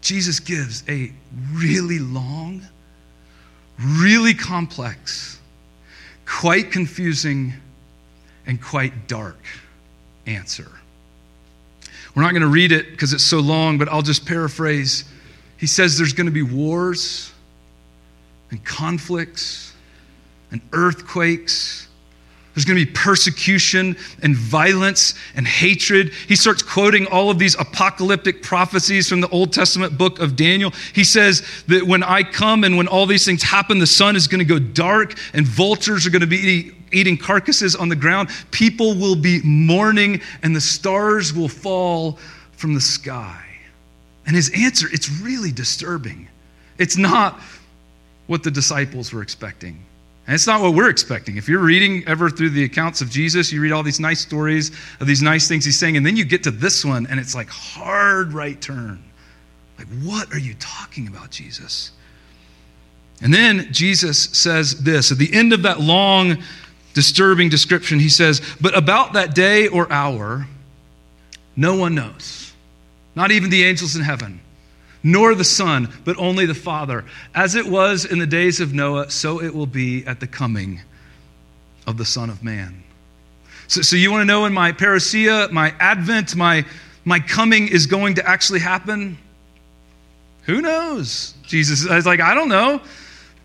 Jesus 0.01 0.41
gives 0.41 0.83
a 0.89 1.13
really 1.53 1.99
long, 1.99 2.63
really 3.79 4.33
complex, 4.33 5.39
quite 6.25 6.71
confusing, 6.71 7.53
and 8.47 8.63
quite 8.63 9.09
dark 9.09 9.45
answer. 10.27 10.71
We're 12.17 12.23
not 12.23 12.33
going 12.33 12.43
to 12.43 12.49
read 12.49 12.73
it 12.73 12.91
because 12.91 13.13
it's 13.13 13.23
so 13.23 13.39
long, 13.39 13.79
but 13.79 13.89
I'll 13.89 14.03
just 14.03 14.27
paraphrase. 14.27 15.05
He 15.59 15.69
says 15.69 15.97
there's 15.97 16.15
going 16.15 16.27
to 16.27 16.33
be 16.33 16.43
wars 16.43 17.31
and 18.51 18.65
conflicts 18.65 19.75
and 20.51 20.61
earthquakes 20.73 21.87
there's 22.57 22.65
going 22.65 22.79
to 22.79 22.87
be 22.87 22.91
persecution 22.91 23.99
and 24.23 24.35
violence 24.35 25.15
and 25.35 25.47
hatred. 25.47 26.15
He 26.27 26.37
starts 26.37 26.63
quoting 26.63 27.07
all 27.09 27.29
of 27.29 27.39
these 27.39 27.55
apocalyptic 27.55 28.43
prophecies 28.43 29.11
from 29.11 29.21
the 29.21 29.29
Old 29.29 29.53
Testament 29.53 29.99
book 29.99 30.21
of 30.21 30.37
Daniel. 30.37 30.73
He 30.95 31.05
says 31.05 31.47
that 31.69 31.83
when 31.83 32.03
I 32.03 32.23
come 32.23 32.65
and 32.65 32.79
when 32.79 32.89
all 32.89 33.05
these 33.05 33.27
things 33.27 33.43
happen, 33.43 33.79
the 33.79 33.87
sun 33.87 34.17
is 34.17 34.27
going 34.27 34.39
to 34.39 34.47
go 34.47 34.59
dark 34.59 35.19
and 35.35 35.47
vultures 35.47 36.07
are 36.07 36.11
going 36.11 36.23
to 36.23 36.27
be 36.27 36.73
eating 36.93 37.17
carcasses 37.17 37.75
on 37.75 37.89
the 37.89 37.97
ground. 37.97 38.29
People 38.51 38.95
will 38.95 39.17
be 39.17 39.41
mourning 39.43 40.21
and 40.43 40.55
the 40.55 40.61
stars 40.61 41.33
will 41.33 41.49
fall 41.49 42.19
from 42.53 42.75
the 42.75 42.81
sky. 42.81 43.43
And 44.27 44.35
his 44.35 44.51
answer, 44.57 44.89
it's 44.93 45.11
really 45.21 45.53
disturbing. 45.53 46.29
It's 46.79 46.97
not 46.97 47.41
what 48.27 48.43
the 48.43 48.51
disciples 48.51 49.13
were 49.13 49.23
expecting. 49.23 49.83
And 50.27 50.35
it's 50.35 50.47
not 50.47 50.61
what 50.61 50.75
we're 50.75 50.91
expecting. 50.91 51.37
If 51.37 51.49
you're 51.49 51.61
reading 51.61 52.03
ever 52.09 52.29
through 52.29 52.51
the 52.51 52.65
accounts 52.65 53.01
of 53.01 53.09
Jesus, 53.09 53.53
you 53.53 53.61
read 53.61 53.71
all 53.71 53.85
these 53.85 54.01
nice 54.01 54.21
stories 54.21 54.73
of 55.01 55.07
these 55.07 55.23
nice 55.23 55.47
things 55.47 55.65
he's 55.65 55.79
saying, 55.79 55.97
and 55.97 56.05
then 56.05 56.17
you 56.17 56.25
get 56.25 56.43
to 56.45 56.51
this 56.51 56.85
one, 56.85 57.07
and 57.07 57.21
it's 57.21 57.35
like 57.35 57.49
hard 57.49 58.33
right 58.33 58.61
turn. 58.61 59.03
Like, 59.79 59.87
what 60.03 60.33
are 60.33 60.39
you 60.39 60.55
talking 60.59 61.07
about, 61.07 61.31
Jesus? 61.31 61.93
And 63.23 63.33
then 63.33 63.69
Jesus 63.73 64.25
says 64.33 64.83
this 64.83 65.13
at 65.13 65.19
the 65.19 65.33
end 65.33 65.53
of 65.53 65.63
that 65.63 65.81
long, 65.81 66.43
disturbing 66.97 67.51
description, 67.51 68.01
he 68.01 68.09
says, 68.09 68.41
But 68.59 68.77
about 68.77 69.13
that 69.13 69.35
day 69.35 69.69
or 69.69 69.93
hour, 69.93 70.49
no 71.55 71.77
one 71.77 71.95
knows, 71.95 72.53
not 73.15 73.31
even 73.31 73.51
the 73.51 73.63
angels 73.65 73.95
in 73.95 74.03
heaven 74.03 74.41
nor 75.07 75.37
the 75.37 75.45
Son, 75.45 75.89
but 76.05 76.17
only 76.19 76.47
the 76.47 76.55
Father. 76.55 77.05
As 77.33 77.55
it 77.55 77.65
was 77.65 78.05
in 78.05 78.19
the 78.19 78.27
days 78.27 78.59
of 78.59 78.75
Noah, 78.75 79.09
so 79.09 79.41
it 79.41 79.55
will 79.55 79.67
be 79.67 80.05
at 80.05 80.19
the 80.19 80.27
coming 80.27 80.81
of 81.87 81.97
the 81.97 82.05
Son 82.05 82.29
of 82.29 82.43
Man. 82.43 82.83
So, 83.69 83.83
so 83.83 83.95
you 83.95 84.11
want 84.11 84.23
to 84.23 84.25
know 84.25 84.43
when 84.43 84.53
my 84.53 84.73
parousia, 84.73 85.49
my 85.53 85.73
advent, 85.79 86.35
my, 86.35 86.65
my 87.05 87.21
coming 87.21 87.69
is 87.69 87.87
going 87.87 88.17
to 88.17 88.29
actually 88.29 88.59
happen? 88.59 89.17
Who 90.43 90.61
knows? 90.61 91.35
Jesus 91.45 91.85
is 91.85 92.05
like, 92.05 92.21
I 92.21 92.35
don't 92.35 92.49
know. 92.49 92.81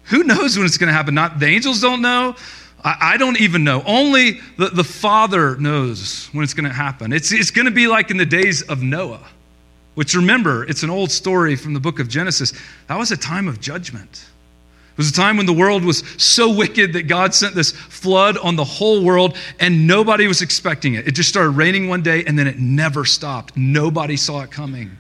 Who 0.05 0.23
knows 0.23 0.57
when 0.57 0.65
it's 0.65 0.79
going 0.79 0.87
to 0.87 0.93
happen? 0.93 1.13
Not 1.13 1.37
the 1.37 1.45
angels 1.45 1.79
don't 1.79 2.01
know. 2.01 2.35
I, 2.83 3.13
I 3.13 3.17
don't 3.17 3.39
even 3.39 3.63
know. 3.63 3.83
Only 3.85 4.39
the, 4.57 4.69
the 4.69 4.83
Father 4.83 5.55
knows 5.57 6.27
when 6.31 6.43
it's 6.43 6.53
going 6.53 6.67
to 6.67 6.75
happen. 6.75 7.13
It's, 7.13 7.31
it's 7.31 7.51
going 7.51 7.65
to 7.65 7.71
be 7.71 7.87
like 7.87 8.11
in 8.11 8.17
the 8.17 8.25
days 8.25 8.61
of 8.63 8.81
Noah. 8.81 9.25
Which 9.95 10.15
remember, 10.15 10.63
it's 10.63 10.83
an 10.83 10.89
old 10.89 11.11
story 11.11 11.55
from 11.55 11.73
the 11.73 11.79
book 11.79 11.99
of 11.99 12.07
Genesis. 12.07 12.53
That 12.87 12.97
was 12.97 13.11
a 13.11 13.17
time 13.17 13.47
of 13.47 13.59
judgment. 13.59 14.25
It 14.91 14.97
was 14.97 15.09
a 15.09 15.13
time 15.13 15.37
when 15.37 15.45
the 15.45 15.53
world 15.53 15.83
was 15.83 16.03
so 16.17 16.53
wicked 16.53 16.93
that 16.93 17.03
God 17.03 17.33
sent 17.33 17.55
this 17.55 17.71
flood 17.71 18.37
on 18.37 18.55
the 18.55 18.63
whole 18.63 19.03
world 19.03 19.37
and 19.59 19.87
nobody 19.87 20.27
was 20.27 20.41
expecting 20.41 20.95
it. 20.95 21.07
It 21.07 21.11
just 21.11 21.29
started 21.29 21.51
raining 21.51 21.87
one 21.87 22.01
day 22.01 22.23
and 22.25 22.37
then 22.37 22.47
it 22.47 22.59
never 22.59 23.05
stopped. 23.05 23.55
Nobody 23.55 24.17
saw 24.17 24.41
it 24.41 24.51
coming 24.51 24.97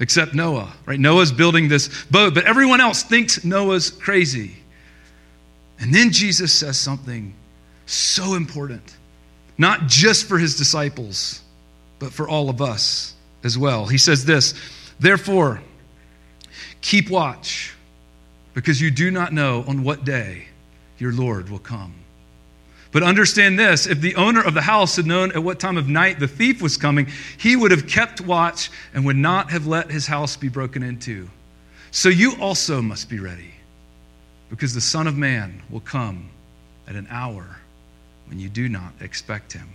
except 0.00 0.34
Noah, 0.34 0.72
right? 0.84 0.98
Noah's 0.98 1.32
building 1.32 1.68
this 1.68 2.04
boat, 2.06 2.34
but 2.34 2.44
everyone 2.44 2.80
else 2.80 3.02
thinks 3.02 3.44
Noah's 3.44 3.90
crazy. 3.90 4.56
And 5.78 5.94
then 5.94 6.10
Jesus 6.10 6.52
says 6.52 6.78
something 6.78 7.34
so 7.86 8.34
important, 8.34 8.96
not 9.58 9.86
just 9.86 10.26
for 10.26 10.38
his 10.38 10.56
disciples, 10.56 11.42
but 11.98 12.12
for 12.12 12.28
all 12.28 12.50
of 12.50 12.60
us 12.60 13.14
as 13.44 13.56
well. 13.56 13.86
He 13.86 13.98
says 13.98 14.24
this 14.24 14.54
Therefore, 14.98 15.60
keep 16.80 17.10
watch, 17.10 17.74
because 18.54 18.80
you 18.80 18.90
do 18.90 19.10
not 19.10 19.32
know 19.32 19.64
on 19.66 19.82
what 19.82 20.04
day 20.04 20.46
your 20.98 21.12
Lord 21.12 21.48
will 21.50 21.58
come. 21.58 21.94
But 22.92 23.02
understand 23.02 23.58
this 23.58 23.86
if 23.86 24.00
the 24.00 24.14
owner 24.14 24.42
of 24.42 24.54
the 24.54 24.62
house 24.62 24.96
had 24.96 25.06
known 25.06 25.32
at 25.32 25.42
what 25.42 25.60
time 25.60 25.76
of 25.76 25.88
night 25.88 26.18
the 26.18 26.28
thief 26.28 26.62
was 26.62 26.78
coming, 26.78 27.08
he 27.36 27.54
would 27.54 27.70
have 27.70 27.86
kept 27.86 28.22
watch 28.22 28.70
and 28.94 29.04
would 29.04 29.16
not 29.16 29.50
have 29.50 29.66
let 29.66 29.90
his 29.90 30.06
house 30.06 30.36
be 30.36 30.48
broken 30.48 30.82
into. 30.82 31.28
So 31.90 32.08
you 32.08 32.36
also 32.40 32.80
must 32.80 33.10
be 33.10 33.18
ready, 33.18 33.52
because 34.50 34.74
the 34.74 34.80
Son 34.80 35.06
of 35.06 35.16
Man 35.16 35.62
will 35.70 35.80
come 35.80 36.30
at 36.86 36.94
an 36.94 37.06
hour 37.10 37.58
when 38.28 38.38
you 38.38 38.48
do 38.48 38.68
not 38.68 38.92
expect 39.00 39.52
him. 39.52 39.68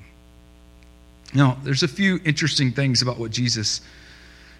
Now, 1.34 1.58
there's 1.64 1.84
a 1.84 1.88
few 1.88 2.20
interesting 2.26 2.72
things 2.72 3.02
about 3.02 3.18
what 3.18 3.32
Jesus 3.32 3.82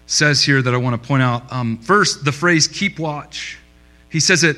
says 0.06 0.42
here 0.42 0.62
that 0.62 0.74
I 0.74 0.76
want 0.78 1.00
to 1.00 1.06
point 1.06 1.22
out. 1.22 1.50
Um, 1.52 1.78
first, 1.78 2.24
the 2.24 2.32
phrase 2.32 2.66
keep 2.66 2.98
watch. 2.98 3.58
He 4.08 4.20
says 4.20 4.44
it 4.44 4.56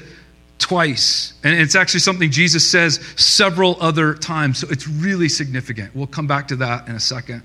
twice, 0.58 1.34
and 1.42 1.60
it's 1.60 1.74
actually 1.74 2.00
something 2.00 2.30
Jesus 2.30 2.68
says 2.68 3.00
several 3.16 3.76
other 3.80 4.14
times, 4.14 4.58
so 4.58 4.68
it's 4.70 4.88
really 4.88 5.28
significant. 5.28 5.94
We'll 5.94 6.06
come 6.06 6.26
back 6.26 6.48
to 6.48 6.56
that 6.56 6.88
in 6.88 6.94
a 6.94 7.00
second. 7.00 7.42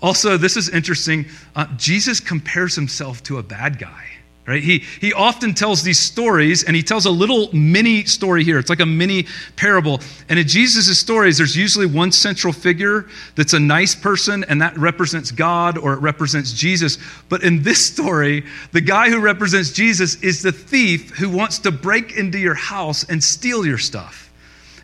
Also, 0.00 0.36
this 0.36 0.56
is 0.56 0.68
interesting. 0.68 1.26
Uh, 1.56 1.66
Jesus 1.76 2.20
compares 2.20 2.74
himself 2.74 3.22
to 3.24 3.38
a 3.38 3.42
bad 3.42 3.78
guy. 3.78 4.04
Right? 4.48 4.62
He, 4.62 4.78
he 4.98 5.12
often 5.12 5.52
tells 5.52 5.82
these 5.82 5.98
stories, 5.98 6.64
and 6.64 6.74
he 6.74 6.82
tells 6.82 7.04
a 7.04 7.10
little 7.10 7.52
mini 7.52 8.06
story 8.06 8.44
here. 8.44 8.58
It's 8.58 8.70
like 8.70 8.80
a 8.80 8.86
mini 8.86 9.26
parable. 9.56 10.00
And 10.30 10.38
in 10.38 10.48
Jesus' 10.48 10.98
stories, 10.98 11.36
there's 11.36 11.54
usually 11.54 11.84
one 11.84 12.10
central 12.12 12.54
figure 12.54 13.08
that's 13.34 13.52
a 13.52 13.60
nice 13.60 13.94
person, 13.94 14.44
and 14.44 14.62
that 14.62 14.74
represents 14.78 15.30
God 15.32 15.76
or 15.76 15.92
it 15.92 16.00
represents 16.00 16.54
Jesus. 16.54 16.96
But 17.28 17.42
in 17.42 17.62
this 17.62 17.84
story, 17.84 18.46
the 18.72 18.80
guy 18.80 19.10
who 19.10 19.20
represents 19.20 19.70
Jesus 19.70 20.14
is 20.22 20.40
the 20.40 20.52
thief 20.52 21.10
who 21.10 21.28
wants 21.28 21.58
to 21.58 21.70
break 21.70 22.16
into 22.16 22.38
your 22.38 22.54
house 22.54 23.04
and 23.04 23.22
steal 23.22 23.66
your 23.66 23.76
stuff. 23.76 24.32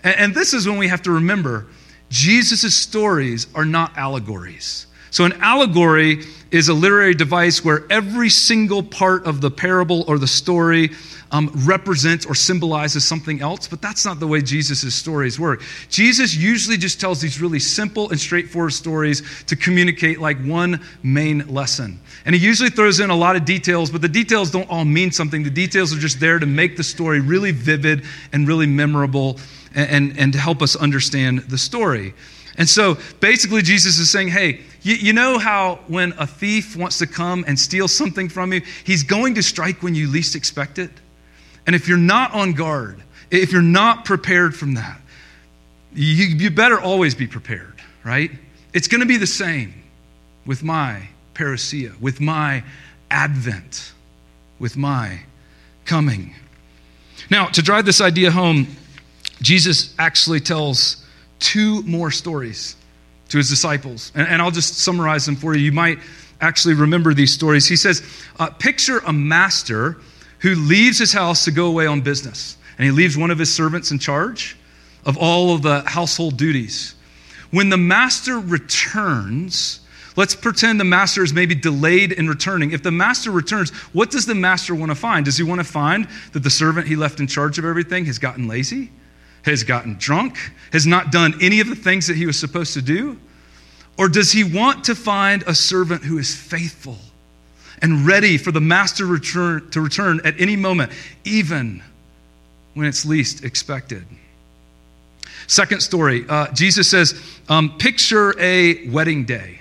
And, 0.03 0.15
and 0.17 0.35
this 0.35 0.53
is 0.53 0.69
when 0.69 0.77
we 0.77 0.89
have 0.89 1.01
to 1.05 1.11
remember 1.11 1.69
Jesus' 2.11 2.77
stories 2.77 3.47
are 3.55 3.65
not 3.65 3.97
allegories. 3.97 4.89
So, 5.15 5.25
an 5.25 5.35
allegory 5.35 6.25
is 6.51 6.69
a 6.69 6.75
literary 6.75 7.15
device 7.15 7.65
where 7.65 7.85
every 7.89 8.29
single 8.29 8.83
part 8.83 9.25
of 9.27 9.41
the 9.41 9.49
parable 9.49 10.03
or 10.09 10.19
the 10.19 10.27
story 10.27 10.91
um, 11.31 11.53
represents 11.55 12.27
or 12.27 12.35
symbolizes 12.35 13.05
something 13.05 13.41
else, 13.41 13.69
but 13.69 13.81
that's 13.81 14.05
not 14.05 14.19
the 14.19 14.27
way 14.27 14.43
Jesus' 14.43 14.93
stories 14.93 15.39
work. 15.39 15.63
Jesus 15.89 16.35
usually 16.35 16.77
just 16.77 17.01
tells 17.01 17.21
these 17.21 17.41
really 17.41 17.61
simple 17.61 18.11
and 18.11 18.19
straightforward 18.19 18.73
stories 18.73 19.23
to 19.45 19.55
communicate 19.55 20.21
like 20.21 20.37
one 20.39 20.85
main 21.05 21.47
lesson. 21.47 22.01
And 22.25 22.35
he 22.35 22.45
usually 22.45 22.71
throws 22.71 22.99
in 22.99 23.11
a 23.11 23.17
lot 23.17 23.37
of 23.37 23.45
details, 23.45 23.93
but 23.93 24.03
the 24.03 24.09
details 24.09 24.51
don't 24.51 24.69
all 24.69 24.85
mean 24.85 25.13
something. 25.13 25.45
The 25.45 25.49
details 25.51 25.95
are 25.95 26.01
just 26.01 26.19
there 26.19 26.41
to 26.41 26.47
make 26.47 26.77
the 26.77 26.83
story 26.83 27.21
really 27.21 27.53
vivid 27.53 28.05
and 28.33 28.49
really 28.49 28.67
memorable 28.67 29.39
and, 29.77 29.91
and, 29.91 30.19
and 30.19 30.33
to 30.33 30.41
help 30.41 30.61
us 30.61 30.75
understand 30.75 31.39
the 31.43 31.59
story. 31.59 32.15
And 32.57 32.69
so 32.69 32.99
basically, 33.21 33.63
Jesus 33.63 33.99
is 33.99 34.11
saying, 34.11 34.29
hey, 34.29 34.61
you, 34.85 34.95
you, 34.97 35.13
know 35.13 35.39
how 35.39 35.81
when 35.89 36.13
a 36.19 36.27
thief 36.27 36.77
wants 36.77 36.99
to 36.99 37.07
come 37.07 37.45
and 37.49 37.59
steal 37.59 37.89
something 37.89 38.29
from 38.29 38.53
you, 38.53 38.61
he's 38.85 39.03
going 39.03 39.35
to 39.35 39.43
strike 39.43 39.83
when 39.83 39.95
you 39.95 40.09
least 40.09 40.37
expect 40.37 40.79
it? 40.79 40.91
And 41.67 41.75
if 41.75 41.89
you're 41.89 41.97
not 41.97 42.33
on 42.35 42.53
guard, 42.53 43.03
if 43.31 43.51
you're 43.51 43.63
not 43.63 44.05
prepared 44.05 44.55
from 44.55 44.75
that, 44.75 45.01
you, 45.95 46.27
you 46.27 46.51
better 46.51 46.79
always 46.79 47.15
be 47.15 47.27
prepared, 47.27 47.81
right? 48.05 48.31
It's 48.73 48.87
going 48.87 49.01
to 49.01 49.07
be 49.07 49.17
the 49.17 49.27
same 49.27 49.73
with 50.45 50.63
my 50.63 51.09
parousia, 51.35 51.99
with 52.01 52.21
my 52.21 52.63
advent, 53.11 53.93
with 54.59 54.77
my 54.77 55.21
coming. 55.85 56.35
Now, 57.31 57.47
to 57.47 57.63
drive 57.63 57.87
this 57.87 58.01
idea 58.01 58.31
home, 58.31 58.67
Jesus 59.41 59.95
actually 59.99 60.41
tells 60.41 61.05
two 61.39 61.83
more 61.85 62.11
stories 62.11 62.77
to 63.35 63.39
his 63.39 63.49
disciples. 63.49 64.13
And, 64.15 64.29
and 64.29 64.41
I'll 64.41 64.53
just 64.53 64.79
summarize 64.79 65.27
them 65.27 65.35
for 65.35 65.57
you. 65.57 65.65
You 65.65 65.73
might 65.73 65.99
actually 66.41 66.75
remember 66.75 67.15
these 67.15 67.33
stories. 67.33 67.67
He 67.67 67.75
says, 67.75 68.01
uh, 68.39 68.49
Picture 68.51 68.99
a 68.99 69.13
master 69.13 69.97
who 70.39 70.55
leaves 70.55 70.99
his 70.99 71.13
house 71.13 71.45
to 71.47 71.51
go 71.51 71.67
away 71.67 71.87
on 71.87 72.01
business, 72.01 72.57
and 72.79 72.85
he 72.85 72.93
leaves 72.93 73.17
one 73.17 73.33
of 73.33 73.39
his 73.41 73.53
servants 73.53 73.91
in 73.91 73.99
charge 73.99 74.57
of 75.05 75.19
all 75.19 75.53
of 75.53 75.63
the 75.63 75.81
household 75.81 76.37
duties. 76.37 76.95
When 77.51 77.71
the 77.71 77.77
master 77.77 78.39
returns, 78.39 79.81
let's 80.15 80.37
pretend 80.37 80.79
the 80.79 80.85
master 80.85 81.25
is 81.25 81.33
maybe 81.33 81.57
delayed 81.57 82.13
in 82.13 82.29
returning. 82.29 82.71
If 82.71 82.85
the 82.85 82.93
master 82.93 83.33
returns, 83.33 83.71
what 83.93 84.13
does 84.13 84.27
the 84.27 84.35
master 84.37 84.77
want 84.77 84.93
to 84.93 84.97
find? 84.97 85.25
Does 85.25 85.37
he 85.37 85.43
want 85.43 85.61
to 85.61 85.67
find 85.67 86.07
that 86.35 86.45
the 86.45 86.51
servant 86.51 86.87
he 86.87 86.95
left 86.95 87.19
in 87.19 87.27
charge 87.27 87.59
of 87.59 87.65
everything 87.65 88.05
has 88.05 88.21
gotten 88.21 88.47
lazy, 88.47 88.93
has 89.45 89.63
gotten 89.63 89.97
drunk, 89.99 90.37
has 90.73 90.87
not 90.87 91.13
done 91.13 91.35
any 91.41 91.61
of 91.61 91.69
the 91.69 91.77
things 91.77 92.07
that 92.07 92.17
he 92.17 92.27
was 92.27 92.39
supposed 92.39 92.75
to 92.75 92.83
do? 92.83 93.19
Or 93.97 94.09
does 94.09 94.33
he 94.33 94.43
want 94.43 94.85
to 94.85 94.95
find 94.95 95.43
a 95.45 95.55
servant 95.55 96.03
who 96.03 96.19
is 96.19 96.35
faithful 96.35 96.99
and 97.81 98.07
ready 98.07 98.39
for 98.39 98.51
the 98.51 98.61
master 98.61 99.07
return, 99.07 99.71
to 99.71 99.81
return 99.81 100.21
at 100.25 100.41
any 100.41 100.57
moment, 100.57 100.93
even 101.25 101.83
when 102.75 102.87
it's 102.87 103.05
least 103.05 103.45
expected? 103.45 104.05
Second 105.47 105.81
story 105.81 106.25
uh, 106.29 106.51
Jesus 106.53 106.89
says, 106.89 107.21
um, 107.49 107.77
Picture 107.79 108.35
a 108.41 108.89
wedding 108.89 109.25
day. 109.25 109.61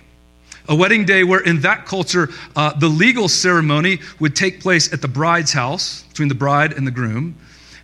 A 0.70 0.76
wedding 0.76 1.04
day 1.04 1.26
where, 1.26 1.42
in 1.42 1.60
that 1.62 1.86
culture, 1.86 2.30
uh, 2.56 2.74
the 2.74 2.88
legal 2.88 3.28
ceremony 3.28 4.00
would 4.20 4.34
take 4.34 4.62
place 4.62 4.94
at 4.94 5.02
the 5.02 5.10
bride's 5.10 5.52
house, 5.52 6.04
between 6.04 6.30
the 6.30 6.36
bride 6.36 6.72
and 6.72 6.88
the 6.88 6.92
groom. 6.92 7.36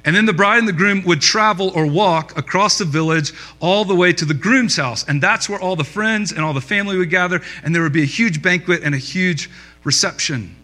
And 0.05 0.15
then 0.15 0.25
the 0.25 0.33
bride 0.33 0.59
and 0.59 0.67
the 0.67 0.73
groom 0.73 1.03
would 1.03 1.21
travel 1.21 1.69
or 1.75 1.85
walk 1.85 2.37
across 2.37 2.77
the 2.77 2.85
village 2.85 3.33
all 3.59 3.83
the 3.83 3.95
way 3.95 4.13
to 4.13 4.25
the 4.25 4.33
groom's 4.33 4.77
house. 4.77 5.03
And 5.07 5.21
that's 5.21 5.49
where 5.49 5.59
all 5.59 5.75
the 5.75 5.83
friends 5.83 6.31
and 6.31 6.41
all 6.41 6.53
the 6.53 6.61
family 6.61 6.97
would 6.97 7.09
gather, 7.09 7.41
and 7.63 7.75
there 7.75 7.83
would 7.83 7.93
be 7.93 8.03
a 8.03 8.05
huge 8.05 8.41
banquet 8.41 8.81
and 8.83 8.95
a 8.95 8.99
huge 8.99 9.49
reception. 9.83 10.55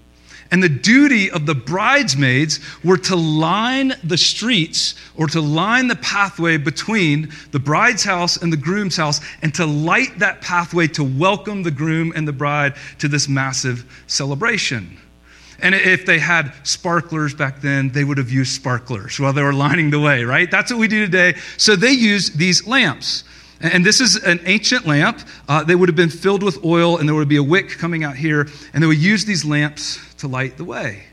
And 0.51 0.61
the 0.61 0.69
duty 0.69 1.31
of 1.31 1.45
the 1.45 1.55
bridesmaids 1.55 2.59
were 2.83 2.97
to 2.97 3.15
line 3.15 3.93
the 4.03 4.17
streets 4.17 4.95
or 5.15 5.27
to 5.27 5.41
line 5.41 5.87
the 5.87 5.95
pathway 5.97 6.57
between 6.57 7.29
the 7.51 7.59
bride's 7.59 8.03
house 8.03 8.37
and 8.37 8.53
the 8.53 8.57
groom's 8.57 8.95
house 8.95 9.21
and 9.41 9.53
to 9.55 9.65
light 9.65 10.19
that 10.19 10.41
pathway 10.41 10.87
to 10.89 11.03
welcome 11.03 11.63
the 11.63 11.71
groom 11.71 12.13
and 12.15 12.27
the 12.27 12.33
bride 12.33 12.75
to 12.99 13.07
this 13.07 13.27
massive 13.27 14.03
celebration. 14.07 14.97
And 15.59 15.73
if 15.73 16.05
they 16.05 16.19
had 16.19 16.53
sparklers 16.63 17.33
back 17.33 17.61
then, 17.61 17.89
they 17.89 18.03
would 18.03 18.17
have 18.17 18.29
used 18.29 18.53
sparklers 18.53 19.19
while 19.19 19.33
they 19.33 19.43
were 19.43 19.53
lining 19.53 19.89
the 19.89 19.99
way, 19.99 20.23
right? 20.23 20.49
That's 20.49 20.71
what 20.71 20.79
we 20.79 20.87
do 20.87 21.05
today. 21.05 21.35
So 21.57 21.75
they 21.75 21.91
used 21.91 22.37
these 22.37 22.67
lamps. 22.67 23.23
And 23.61 23.85
this 23.85 24.01
is 24.01 24.17
an 24.17 24.41
ancient 24.45 24.85
lamp. 24.85 25.21
Uh, 25.47 25.63
they 25.63 25.75
would 25.75 25.87
have 25.89 25.95
been 25.95 26.09
filled 26.09 26.43
with 26.43 26.63
oil, 26.65 26.97
and 26.97 27.07
there 27.07 27.15
would 27.15 27.29
be 27.29 27.37
a 27.37 27.43
wick 27.43 27.69
coming 27.69 28.03
out 28.03 28.15
here, 28.15 28.47
and 28.73 28.83
they 28.83 28.87
would 28.87 28.97
use 28.97 29.25
these 29.25 29.45
lamps 29.45 29.99
to 30.17 30.27
light 30.27 30.57
the 30.57 30.65
way. 30.65 31.05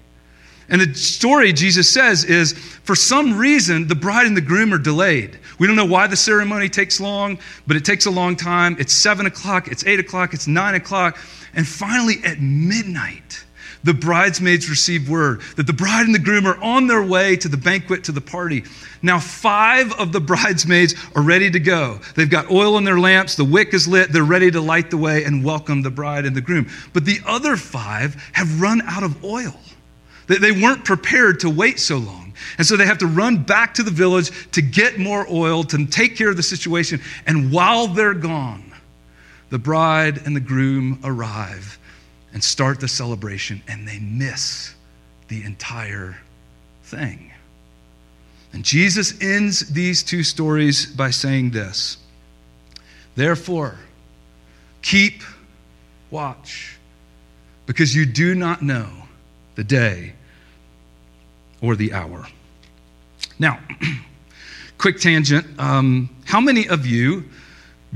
And 0.68 0.80
the 0.80 0.94
story 0.94 1.52
Jesus 1.52 1.88
says 1.88 2.24
is 2.24 2.52
for 2.52 2.94
some 2.94 3.36
reason, 3.36 3.86
the 3.88 3.94
bride 3.94 4.26
and 4.26 4.36
the 4.36 4.40
groom 4.40 4.72
are 4.72 4.78
delayed. 4.78 5.38
We 5.58 5.66
don't 5.66 5.76
know 5.76 5.84
why 5.84 6.06
the 6.06 6.16
ceremony 6.16 6.68
takes 6.68 6.98
long, 6.98 7.38
but 7.66 7.76
it 7.76 7.84
takes 7.84 8.06
a 8.06 8.10
long 8.10 8.36
time. 8.36 8.76
It's 8.78 8.92
seven 8.92 9.26
o'clock, 9.26 9.68
it's 9.68 9.84
eight 9.86 10.00
o'clock, 10.00 10.34
it's 10.34 10.46
nine 10.46 10.74
o'clock. 10.74 11.18
And 11.54 11.66
finally, 11.66 12.16
at 12.24 12.40
midnight, 12.40 13.44
the 13.84 13.94
bridesmaids 13.94 14.70
receive 14.70 15.08
word 15.08 15.40
that 15.56 15.66
the 15.66 15.72
bride 15.72 16.06
and 16.06 16.14
the 16.14 16.18
groom 16.18 16.46
are 16.46 16.60
on 16.62 16.86
their 16.86 17.02
way 17.02 17.36
to 17.36 17.48
the 17.48 17.56
banquet, 17.56 18.04
to 18.04 18.12
the 18.12 18.20
party. 18.20 18.64
Now, 19.02 19.18
five 19.18 19.92
of 19.94 20.12
the 20.12 20.20
bridesmaids 20.20 20.94
are 21.14 21.22
ready 21.22 21.50
to 21.50 21.58
go. 21.58 21.98
They've 22.14 22.30
got 22.30 22.50
oil 22.50 22.78
in 22.78 22.84
their 22.84 22.98
lamps, 22.98 23.34
the 23.34 23.44
wick 23.44 23.74
is 23.74 23.88
lit, 23.88 24.12
they're 24.12 24.22
ready 24.22 24.50
to 24.50 24.60
light 24.60 24.90
the 24.90 24.96
way 24.96 25.24
and 25.24 25.44
welcome 25.44 25.82
the 25.82 25.90
bride 25.90 26.26
and 26.26 26.36
the 26.36 26.40
groom. 26.40 26.68
But 26.92 27.04
the 27.04 27.18
other 27.26 27.56
five 27.56 28.14
have 28.32 28.60
run 28.60 28.82
out 28.82 29.02
of 29.02 29.24
oil. 29.24 29.58
They 30.28 30.52
weren't 30.52 30.84
prepared 30.84 31.40
to 31.40 31.50
wait 31.50 31.80
so 31.80 31.98
long. 31.98 32.32
And 32.58 32.66
so 32.66 32.76
they 32.76 32.86
have 32.86 32.98
to 32.98 33.06
run 33.06 33.42
back 33.42 33.74
to 33.74 33.82
the 33.82 33.90
village 33.90 34.50
to 34.52 34.62
get 34.62 34.98
more 34.98 35.26
oil, 35.28 35.64
to 35.64 35.86
take 35.86 36.16
care 36.16 36.30
of 36.30 36.36
the 36.36 36.42
situation. 36.42 37.00
And 37.26 37.52
while 37.52 37.88
they're 37.88 38.14
gone, 38.14 38.72
the 39.50 39.58
bride 39.58 40.22
and 40.24 40.34
the 40.34 40.40
groom 40.40 41.00
arrive 41.04 41.78
and 42.32 42.42
start 42.42 42.80
the 42.80 42.88
celebration, 42.88 43.62
and 43.68 43.86
they 43.86 43.98
miss 43.98 44.74
the 45.28 45.42
entire 45.44 46.16
thing. 46.84 47.32
And 48.52 48.64
Jesus 48.64 49.20
ends 49.20 49.60
these 49.70 50.02
two 50.02 50.22
stories 50.22 50.86
by 50.86 51.10
saying 51.10 51.50
this 51.50 51.96
Therefore, 53.14 53.78
keep 54.82 55.22
watch, 56.10 56.78
because 57.66 57.94
you 57.94 58.06
do 58.06 58.34
not 58.34 58.62
know 58.62 58.88
the 59.54 59.64
day 59.64 60.12
or 61.60 61.76
the 61.76 61.92
hour. 61.92 62.26
Now, 63.38 63.58
quick 64.78 64.98
tangent. 64.98 65.46
Um, 65.58 66.10
how 66.24 66.40
many 66.40 66.68
of 66.68 66.86
you 66.86 67.24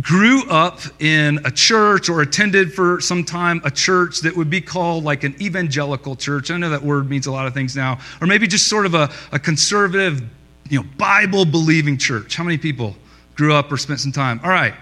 grew 0.01 0.49
up 0.51 0.81
in 1.01 1.41
a 1.45 1.51
church 1.51 2.09
or 2.09 2.21
attended 2.21 2.73
for 2.73 3.01
some 3.01 3.25
time 3.25 3.61
a 3.65 3.71
church 3.71 4.21
that 4.21 4.37
would 4.37 4.51
be 4.51 4.61
called 4.61 5.05
like 5.05 5.25
an 5.25 5.35
evangelical 5.41 6.15
church. 6.15 6.51
I 6.51 6.59
know 6.59 6.69
that 6.71 6.83
word 6.83 7.09
means 7.09 7.27
a 7.27 7.33
lot 7.33 7.47
of 7.47 7.55
things 7.55 7.75
now. 7.75 7.99
Or 8.21 8.27
maybe 8.27 8.47
just 8.47 8.69
sort 8.69 8.85
of 8.85 8.95
a, 8.95 9.11
a 9.33 9.39
conservative, 9.39 10.23
you 10.69 10.81
know, 10.81 10.87
Bible 10.99 11.45
believing 11.47 11.97
church. 11.97 12.37
How 12.37 12.45
many 12.45 12.59
people 12.59 12.95
grew 13.37 13.55
up 13.55 13.73
or 13.73 13.79
spent 13.79 14.01
some 14.01 14.13
time? 14.13 14.41
All 14.45 14.51
right. 14.51 14.75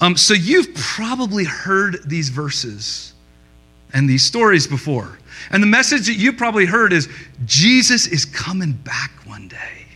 Um, 0.00 0.16
so 0.16 0.32
you've 0.32 0.74
probably 0.74 1.44
heard 1.44 1.98
these 2.06 2.28
verses 2.28 3.14
and 3.92 4.08
these 4.08 4.22
stories 4.22 4.66
before. 4.66 5.18
And 5.50 5.62
the 5.62 5.66
message 5.66 6.06
that 6.06 6.14
you 6.14 6.32
probably 6.32 6.66
heard 6.66 6.92
is 6.92 7.08
Jesus 7.44 8.06
is 8.06 8.24
coming 8.24 8.72
back 8.72 9.10
one 9.26 9.48
day. 9.48 9.86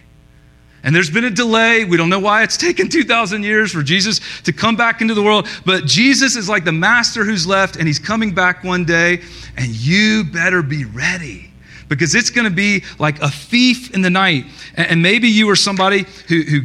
And 0.85 0.95
there's 0.95 1.11
been 1.11 1.25
a 1.25 1.31
delay. 1.31 1.85
We 1.85 1.97
don't 1.97 2.11
know 2.11 2.21
why 2.21 2.43
it's 2.43 2.57
taken 2.57 2.89
2,000 2.89 3.43
years 3.43 3.73
for 3.73 3.83
Jesus 3.83 4.21
to 4.43 4.53
come 4.53 4.77
back 4.77 5.01
into 5.01 5.15
the 5.15 5.23
world. 5.23 5.49
But 5.65 5.87
Jesus 5.87 6.37
is 6.37 6.49
like 6.49 6.65
the 6.65 6.73
master 6.73 7.25
who's 7.25 7.47
left, 7.47 7.77
and 7.77 7.87
he's 7.87 7.99
coming 7.99 8.35
back 8.35 8.63
one 8.63 8.85
day. 8.85 9.23
And 9.57 9.69
you 9.69 10.25
better 10.25 10.63
be 10.63 10.85
ready 10.85 11.51
because 11.89 12.15
it's 12.15 12.31
going 12.31 12.49
to 12.49 12.55
be 12.55 12.85
like 12.99 13.21
a 13.23 13.31
thief 13.31 13.95
in 13.95 14.03
the 14.03 14.11
night. 14.11 14.45
And 14.77 15.03
maybe 15.03 15.29
you 15.29 15.47
were 15.47 15.57
somebody 15.57 16.05
who, 16.29 16.43
who 16.43 16.61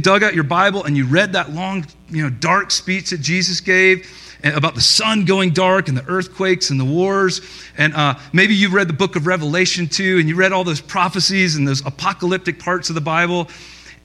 dug 0.00 0.22
out 0.22 0.34
your 0.34 0.44
Bible 0.44 0.84
and 0.84 0.96
you 0.96 1.06
read 1.06 1.32
that 1.32 1.52
long, 1.52 1.86
you 2.10 2.22
know, 2.22 2.30
dark 2.30 2.70
speech 2.70 3.10
that 3.10 3.20
Jesus 3.20 3.60
gave 3.60 4.29
about 4.44 4.74
the 4.74 4.80
sun 4.80 5.24
going 5.24 5.50
dark 5.50 5.88
and 5.88 5.96
the 5.96 6.06
earthquakes 6.06 6.70
and 6.70 6.80
the 6.80 6.84
wars. 6.84 7.40
And 7.76 7.94
uh, 7.94 8.18
maybe 8.32 8.54
you 8.54 8.70
read 8.70 8.88
the 8.88 8.94
book 8.94 9.16
of 9.16 9.26
Revelation 9.26 9.86
too, 9.86 10.18
and 10.18 10.28
you 10.28 10.36
read 10.36 10.52
all 10.52 10.64
those 10.64 10.80
prophecies 10.80 11.56
and 11.56 11.66
those 11.66 11.84
apocalyptic 11.84 12.58
parts 12.58 12.88
of 12.88 12.94
the 12.94 13.00
Bible. 13.00 13.48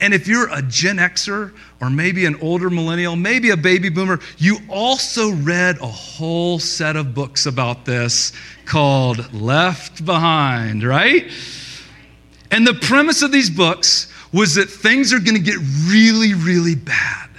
And 0.00 0.12
if 0.12 0.28
you're 0.28 0.52
a 0.52 0.60
Gen 0.60 0.98
Xer 0.98 1.54
or 1.80 1.90
maybe 1.90 2.26
an 2.26 2.36
older 2.42 2.68
millennial, 2.68 3.16
maybe 3.16 3.50
a 3.50 3.56
baby 3.56 3.88
boomer, 3.88 4.20
you 4.36 4.58
also 4.68 5.32
read 5.32 5.78
a 5.78 5.86
whole 5.86 6.58
set 6.58 6.96
of 6.96 7.14
books 7.14 7.46
about 7.46 7.86
this 7.86 8.32
called 8.66 9.32
Left 9.32 10.04
Behind, 10.04 10.84
right? 10.84 11.30
And 12.50 12.66
the 12.66 12.74
premise 12.74 13.22
of 13.22 13.32
these 13.32 13.48
books 13.48 14.12
was 14.32 14.54
that 14.56 14.68
things 14.68 15.14
are 15.14 15.18
going 15.18 15.36
to 15.36 15.42
get 15.42 15.58
really, 15.86 16.34
really 16.34 16.74
bad 16.74 17.30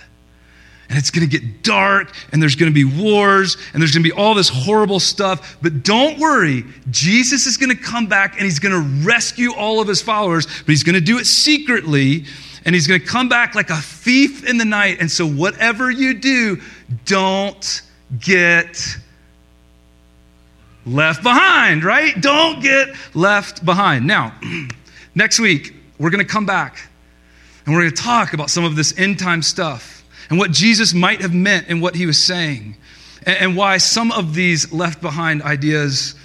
and 0.90 0.98
it's 0.98 1.12
going 1.12 1.28
to 1.28 1.40
get 1.40 1.64
dark 1.64 2.14
and 2.32 2.42
there's 2.42 2.56
going 2.56 2.72
to 2.72 2.74
be 2.74 2.86
wars 2.86 3.58
and 3.74 3.82
there's 3.82 3.92
going 3.92 4.04
to 4.04 4.10
be 4.10 4.16
all 4.16 4.34
this 4.34 4.48
horrible 4.48 5.00
stuff. 5.00 5.58
But 5.62 5.84
don't 5.84 6.18
worry, 6.18 6.64
Jesus 6.90 7.46
is 7.46 7.58
going 7.58 7.76
to 7.76 7.82
come 7.82 8.08
back 8.08 8.34
and 8.34 8.44
he's 8.44 8.60
going 8.60 8.74
to 8.74 9.06
rescue 9.06 9.54
all 9.54 9.82
of 9.82 9.88
his 9.88 10.02
followers, 10.02 10.46
but 10.46 10.68
he's 10.68 10.84
going 10.84 10.96
to 10.96 11.02
do 11.02 11.18
it 11.18 11.26
secretly 11.26 12.26
and 12.66 12.74
he's 12.74 12.88
going 12.88 13.00
to 13.00 13.06
come 13.06 13.28
back 13.28 13.54
like 13.54 13.70
a 13.70 13.78
thief 13.78 14.48
in 14.48 14.58
the 14.58 14.66
night. 14.66 14.98
And 15.00 15.12
so, 15.12 15.28
whatever 15.28 15.92
you 15.92 16.14
do, 16.14 16.62
don't 17.06 17.82
get 18.20 18.98
left 20.86 21.22
behind, 21.24 21.84
right? 21.84 22.20
Don't 22.22 22.62
get 22.62 22.90
left 23.14 23.64
behind. 23.66 24.06
Now, 24.06 24.38
next 25.16 25.40
week, 25.40 25.76
we're 25.98 26.10
going 26.10 26.26
to 26.26 26.32
come 26.32 26.46
back 26.46 26.82
and 27.66 27.76
we're 27.76 27.82
going 27.82 27.94
to 27.94 28.02
talk 28.02 28.34
about 28.34 28.50
some 28.50 28.64
of 28.64 28.76
this 28.76 28.98
end 28.98 29.20
time 29.20 29.42
stuff 29.42 29.97
and 30.30 30.38
what 30.38 30.52
Jesus 30.52 30.94
might 30.94 31.22
have 31.22 31.34
meant 31.34 31.68
in 31.68 31.80
what 31.80 31.96
he 31.96 32.06
was 32.06 32.22
saying, 32.22 32.76
and 33.26 33.56
why 33.56 33.78
some 33.78 34.12
of 34.12 34.34
these 34.34 34.72
left 34.72 35.02
behind 35.02 35.42
ideas 35.42 36.16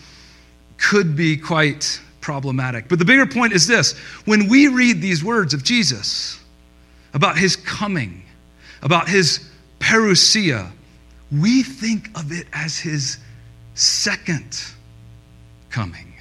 could 0.78 1.16
be 1.16 1.36
quite 1.36 2.00
problematic. 2.20 2.88
But 2.88 2.98
the 2.98 3.04
bigger 3.04 3.26
point 3.26 3.52
is 3.52 3.66
this 3.66 3.92
when 4.24 4.48
we 4.48 4.68
read 4.68 5.00
these 5.00 5.24
words 5.24 5.54
of 5.54 5.62
Jesus 5.62 6.40
about 7.14 7.36
his 7.36 7.56
coming, 7.56 8.22
about 8.82 9.08
his 9.08 9.48
parousia, 9.80 10.70
we 11.30 11.62
think 11.62 12.08
of 12.16 12.32
it 12.32 12.46
as 12.52 12.78
his 12.78 13.18
second 13.74 14.62
coming. 15.70 16.14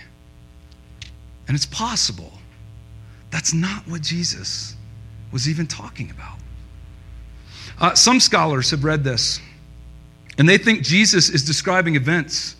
And 1.47 1.55
it's 1.55 1.65
possible 1.65 2.31
That's 3.31 3.53
not 3.53 3.87
what 3.87 4.01
Jesus 4.01 4.75
was 5.31 5.49
even 5.49 5.65
talking 5.65 6.11
about. 6.11 6.37
Uh, 7.81 7.95
some 7.95 8.19
scholars 8.19 8.69
have 8.69 8.83
read 8.83 9.03
this, 9.03 9.39
and 10.37 10.47
they 10.47 10.59
think 10.59 10.83
Jesus 10.83 11.29
is 11.29 11.43
describing 11.43 11.95
events 11.95 12.55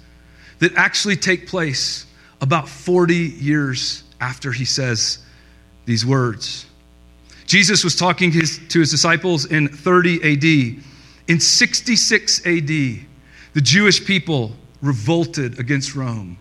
that 0.57 0.73
actually 0.75 1.15
take 1.15 1.47
place 1.47 2.07
about 2.41 2.67
40 2.67 3.15
years 3.15 4.03
after 4.19 4.51
he 4.51 4.65
says 4.65 5.19
these 5.85 6.03
words. 6.03 6.65
Jesus 7.45 7.83
was 7.83 7.95
talking 7.95 8.31
his, 8.31 8.59
to 8.69 8.79
his 8.79 8.89
disciples 8.89 9.45
in 9.45 9.67
30 9.67 10.77
AD. 10.77 10.83
In 11.27 11.39
66 11.39 12.39
AD, 12.47 12.67
the 12.67 13.05
Jewish 13.61 14.03
people 14.03 14.53
revolted 14.81 15.59
against 15.59 15.95
Rome. 15.95 16.39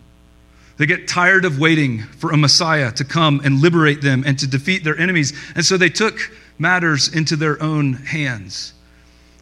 They 0.79 0.87
get 0.87 1.07
tired 1.07 1.45
of 1.45 1.59
waiting 1.59 2.03
for 2.03 2.33
a 2.33 2.37
Messiah 2.39 2.91
to 2.93 3.05
come 3.05 3.43
and 3.45 3.61
liberate 3.61 4.01
them 4.01 4.25
and 4.25 4.39
to 4.39 4.47
defeat 4.47 4.85
their 4.85 4.97
enemies. 4.97 5.35
And 5.55 5.63
so 5.63 5.77
they 5.77 5.91
took 5.91 6.19
matters 6.61 7.13
into 7.15 7.37
their 7.37 7.61
own 7.63 7.95
hands. 7.95 8.75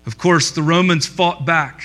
Of 0.06 0.16
course, 0.16 0.52
the 0.52 0.62
Romans 0.62 1.06
fought 1.06 1.44
back 1.44 1.82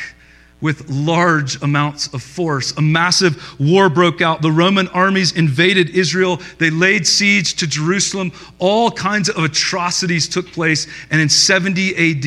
with 0.62 0.90
large 0.90 1.62
amounts 1.62 2.08
of 2.14 2.24
force. 2.24 2.72
A 2.78 2.82
massive 2.82 3.60
war 3.60 3.90
broke 3.90 4.22
out. 4.22 4.42
The 4.42 4.52
Roman 4.52 4.88
armies 4.88 5.34
invaded 5.34 5.90
Israel. 5.90 6.40
They 6.58 6.70
laid 6.70 7.06
siege 7.06 7.56
to 7.56 7.68
Jerusalem. 7.68 8.32
All 8.60 8.90
kinds 8.90 9.28
of 9.28 9.44
atrocities 9.44 10.30
took 10.30 10.48
place. 10.54 10.88
And 11.12 11.20
in 11.20 11.28
70 11.28 11.90
AD, 11.90 12.24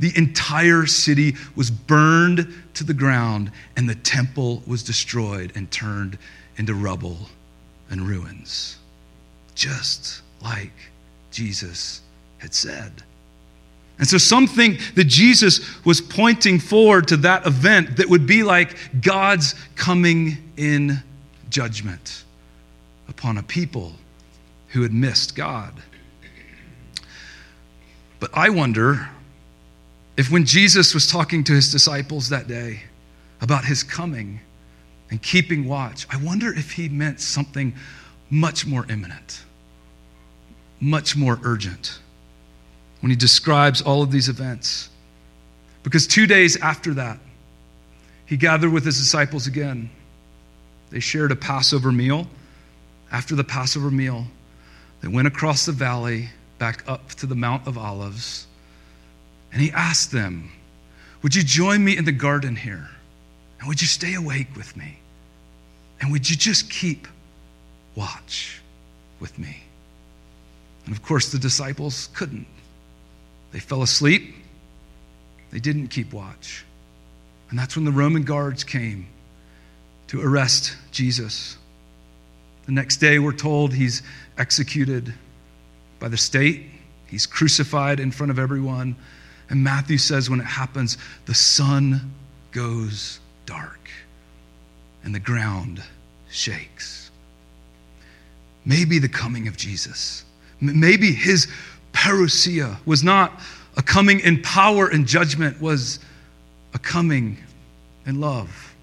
the 0.00 0.12
entire 0.16 0.84
city 0.84 1.34
was 1.56 1.70
burned 1.70 2.52
to 2.74 2.84
the 2.84 2.92
ground, 2.92 3.50
and 3.76 3.88
the 3.88 3.94
temple 3.94 4.62
was 4.66 4.82
destroyed 4.82 5.52
and 5.54 5.70
turned 5.70 6.18
into 6.58 6.74
rubble 6.74 7.30
and 7.88 8.02
ruins. 8.02 8.76
Just 9.54 10.20
like 10.42 10.72
Jesus 11.30 12.02
had 12.38 12.54
said. 12.54 13.02
And 13.98 14.06
so 14.06 14.16
some 14.16 14.46
think 14.46 14.94
that 14.94 15.04
Jesus 15.04 15.84
was 15.84 16.00
pointing 16.00 16.60
forward 16.60 17.08
to 17.08 17.16
that 17.18 17.46
event 17.46 17.96
that 17.96 18.08
would 18.08 18.26
be 18.26 18.44
like 18.44 18.76
God's 19.02 19.54
coming 19.74 20.38
in 20.56 21.02
judgment 21.50 22.24
upon 23.08 23.38
a 23.38 23.42
people 23.42 23.92
who 24.68 24.82
had 24.82 24.92
missed 24.92 25.34
God. 25.34 25.74
But 28.20 28.30
I 28.34 28.50
wonder 28.50 29.08
if 30.16 30.30
when 30.30 30.44
Jesus 30.44 30.94
was 30.94 31.06
talking 31.06 31.42
to 31.44 31.52
his 31.52 31.72
disciples 31.72 32.28
that 32.28 32.46
day 32.46 32.82
about 33.40 33.64
his 33.64 33.82
coming 33.82 34.40
and 35.10 35.20
keeping 35.22 35.66
watch, 35.66 36.06
I 36.10 36.22
wonder 36.22 36.52
if 36.52 36.72
he 36.72 36.88
meant 36.88 37.20
something 37.20 37.74
much 38.30 38.66
more 38.66 38.84
imminent, 38.88 39.42
much 40.80 41.16
more 41.16 41.40
urgent 41.42 41.98
when 43.00 43.10
he 43.10 43.16
describes 43.16 43.80
all 43.82 44.02
of 44.02 44.10
these 44.10 44.28
events. 44.28 44.88
Because 45.82 46.06
two 46.06 46.26
days 46.26 46.56
after 46.60 46.94
that, 46.94 47.18
he 48.26 48.36
gathered 48.36 48.72
with 48.72 48.84
his 48.84 48.98
disciples 48.98 49.46
again. 49.46 49.90
They 50.90 51.00
shared 51.00 51.32
a 51.32 51.36
Passover 51.36 51.92
meal. 51.92 52.26
After 53.10 53.34
the 53.34 53.44
Passover 53.44 53.90
meal, 53.90 54.26
they 55.00 55.08
went 55.08 55.28
across 55.28 55.64
the 55.64 55.72
valley 55.72 56.28
back 56.58 56.86
up 56.88 57.08
to 57.14 57.26
the 57.26 57.34
Mount 57.34 57.66
of 57.66 57.78
Olives. 57.78 58.46
And 59.52 59.62
he 59.62 59.70
asked 59.70 60.12
them, 60.12 60.50
Would 61.22 61.34
you 61.34 61.42
join 61.42 61.84
me 61.84 61.96
in 61.96 62.04
the 62.04 62.12
garden 62.12 62.54
here? 62.56 62.88
And 63.60 63.68
would 63.68 63.80
you 63.80 63.86
stay 63.86 64.14
awake 64.14 64.48
with 64.56 64.76
me? 64.76 64.98
And 66.00 66.12
would 66.12 66.28
you 66.28 66.36
just 66.36 66.70
keep 66.70 67.08
watch 67.94 68.60
with 69.20 69.38
me? 69.38 69.62
And 70.84 70.94
of 70.94 71.02
course, 71.02 71.32
the 71.32 71.38
disciples 71.38 72.08
couldn't. 72.14 72.46
They 73.52 73.60
fell 73.60 73.82
asleep. 73.82 74.34
They 75.50 75.60
didn't 75.60 75.88
keep 75.88 76.12
watch. 76.12 76.64
And 77.50 77.58
that's 77.58 77.76
when 77.76 77.84
the 77.84 77.92
Roman 77.92 78.24
guards 78.24 78.64
came 78.64 79.06
to 80.08 80.20
arrest 80.20 80.76
Jesus. 80.90 81.56
The 82.66 82.72
next 82.72 82.98
day, 82.98 83.18
we're 83.18 83.32
told 83.32 83.72
he's 83.72 84.02
executed 84.36 85.14
by 85.98 86.08
the 86.08 86.16
state, 86.16 86.66
he's 87.06 87.26
crucified 87.26 87.98
in 88.00 88.10
front 88.10 88.30
of 88.30 88.38
everyone. 88.38 88.94
And 89.50 89.64
Matthew 89.64 89.98
says 89.98 90.28
when 90.28 90.40
it 90.40 90.46
happens, 90.46 90.98
the 91.26 91.34
sun 91.34 92.12
goes 92.52 93.18
dark 93.46 93.90
and 95.02 95.14
the 95.14 95.18
ground 95.18 95.82
shakes. 96.30 97.10
Maybe 98.64 98.98
the 98.98 99.08
coming 99.08 99.48
of 99.48 99.56
Jesus, 99.56 100.24
maybe 100.60 101.12
his 101.12 101.48
parousia 101.98 102.78
was 102.86 103.02
not 103.02 103.40
a 103.76 103.82
coming 103.82 104.20
in 104.20 104.40
power 104.42 104.86
and 104.86 105.06
judgment, 105.06 105.60
was 105.60 105.98
a 106.72 106.78
coming 106.78 107.36
in 108.06 108.20
love 108.20 108.74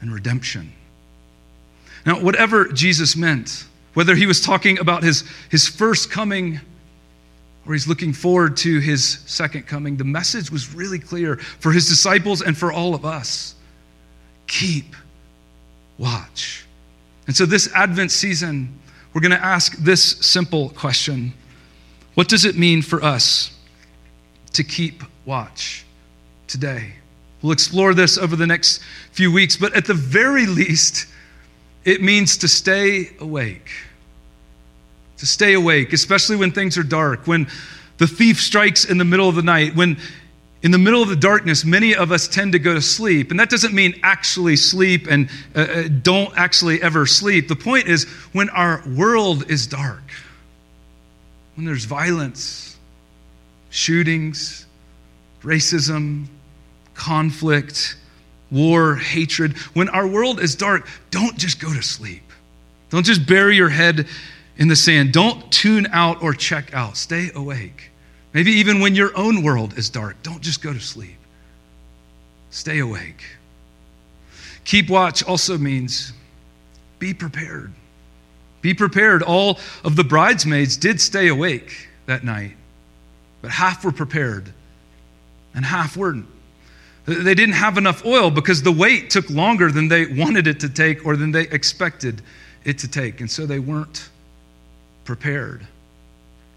and 0.00 0.12
redemption. 0.12 0.72
Now, 2.04 2.20
whatever 2.20 2.66
Jesus 2.66 3.16
meant, 3.16 3.64
whether 3.94 4.16
he 4.16 4.26
was 4.26 4.40
talking 4.40 4.78
about 4.80 5.04
his, 5.04 5.22
his 5.50 5.68
first 5.68 6.10
coming 6.10 6.60
or 7.64 7.72
he's 7.72 7.86
looking 7.86 8.12
forward 8.12 8.56
to 8.58 8.80
his 8.80 9.20
second 9.26 9.68
coming, 9.68 9.96
the 9.96 10.04
message 10.04 10.50
was 10.50 10.74
really 10.74 10.98
clear 10.98 11.36
for 11.36 11.70
his 11.70 11.88
disciples 11.88 12.42
and 12.42 12.58
for 12.58 12.72
all 12.72 12.94
of 12.94 13.04
us. 13.04 13.54
Keep 14.48 14.96
watch. 15.96 16.64
And 17.28 17.36
so, 17.36 17.46
this 17.46 17.72
Advent 17.72 18.10
season, 18.12 18.78
we're 19.12 19.20
going 19.20 19.32
to 19.32 19.44
ask 19.44 19.76
this 19.78 20.02
simple 20.02 20.70
question 20.70 21.32
what 22.16 22.28
does 22.28 22.46
it 22.46 22.56
mean 22.56 22.80
for 22.80 23.04
us 23.04 23.54
to 24.54 24.64
keep 24.64 25.02
watch 25.26 25.84
today? 26.46 26.94
We'll 27.42 27.52
explore 27.52 27.92
this 27.92 28.16
over 28.16 28.34
the 28.36 28.46
next 28.46 28.82
few 29.12 29.30
weeks, 29.30 29.58
but 29.58 29.76
at 29.76 29.84
the 29.84 29.92
very 29.92 30.46
least, 30.46 31.06
it 31.84 32.00
means 32.00 32.38
to 32.38 32.48
stay 32.48 33.10
awake. 33.20 33.68
To 35.18 35.26
stay 35.26 35.52
awake, 35.52 35.92
especially 35.92 36.36
when 36.36 36.52
things 36.52 36.78
are 36.78 36.82
dark, 36.82 37.26
when 37.26 37.48
the 37.98 38.06
thief 38.06 38.40
strikes 38.40 38.86
in 38.86 38.96
the 38.96 39.04
middle 39.04 39.28
of 39.28 39.34
the 39.34 39.42
night, 39.42 39.76
when 39.76 39.98
in 40.62 40.70
the 40.70 40.78
middle 40.78 41.02
of 41.02 41.10
the 41.10 41.16
darkness, 41.16 41.66
many 41.66 41.94
of 41.94 42.12
us 42.12 42.26
tend 42.26 42.52
to 42.52 42.58
go 42.58 42.72
to 42.72 42.80
sleep. 42.80 43.30
And 43.30 43.38
that 43.38 43.50
doesn't 43.50 43.74
mean 43.74 44.00
actually 44.02 44.56
sleep 44.56 45.06
and 45.06 45.28
uh, 45.54 45.60
uh 45.60 45.88
don't 46.00 46.32
actually 46.38 46.82
ever 46.82 47.04
sleep. 47.04 47.48
The 47.48 47.56
point 47.56 47.88
is 47.88 48.04
when 48.32 48.48
our 48.48 48.82
world 48.88 49.50
is 49.50 49.66
dark 49.66 50.02
when 51.56 51.64
there's 51.64 51.84
violence, 51.84 52.76
shootings, 53.70 54.66
racism, 55.42 56.26
conflict, 56.94 57.96
war, 58.50 58.94
hatred, 58.94 59.56
when 59.74 59.88
our 59.88 60.06
world 60.06 60.40
is 60.40 60.54
dark, 60.54 60.88
don't 61.10 61.36
just 61.36 61.60
go 61.60 61.72
to 61.72 61.82
sleep. 61.82 62.22
Don't 62.90 63.04
just 63.04 63.26
bury 63.26 63.56
your 63.56 63.68
head 63.68 64.06
in 64.58 64.68
the 64.68 64.76
sand. 64.76 65.12
Don't 65.12 65.50
tune 65.50 65.88
out 65.92 66.22
or 66.22 66.32
check 66.32 66.72
out. 66.72 66.96
Stay 66.96 67.30
awake. 67.34 67.90
Maybe 68.32 68.52
even 68.52 68.80
when 68.80 68.94
your 68.94 69.16
own 69.16 69.42
world 69.42 69.78
is 69.78 69.90
dark, 69.90 70.22
don't 70.22 70.42
just 70.42 70.62
go 70.62 70.72
to 70.72 70.80
sleep. 70.80 71.16
Stay 72.50 72.78
awake. 72.78 73.24
Keep 74.64 74.90
watch 74.90 75.22
also 75.22 75.56
means 75.56 76.12
be 76.98 77.14
prepared. 77.14 77.72
Be 78.66 78.74
prepared. 78.74 79.22
All 79.22 79.60
of 79.84 79.94
the 79.94 80.02
bridesmaids 80.02 80.76
did 80.76 81.00
stay 81.00 81.28
awake 81.28 81.86
that 82.06 82.24
night, 82.24 82.56
but 83.40 83.52
half 83.52 83.84
were 83.84 83.92
prepared 83.92 84.52
and 85.54 85.64
half 85.64 85.96
weren't. 85.96 86.26
They 87.04 87.36
didn't 87.36 87.54
have 87.54 87.78
enough 87.78 88.04
oil 88.04 88.28
because 88.28 88.64
the 88.64 88.72
wait 88.72 89.08
took 89.08 89.30
longer 89.30 89.70
than 89.70 89.86
they 89.86 90.06
wanted 90.06 90.48
it 90.48 90.58
to 90.58 90.68
take 90.68 91.06
or 91.06 91.14
than 91.14 91.30
they 91.30 91.42
expected 91.42 92.22
it 92.64 92.78
to 92.78 92.88
take. 92.88 93.20
And 93.20 93.30
so 93.30 93.46
they 93.46 93.60
weren't 93.60 94.08
prepared. 95.04 95.64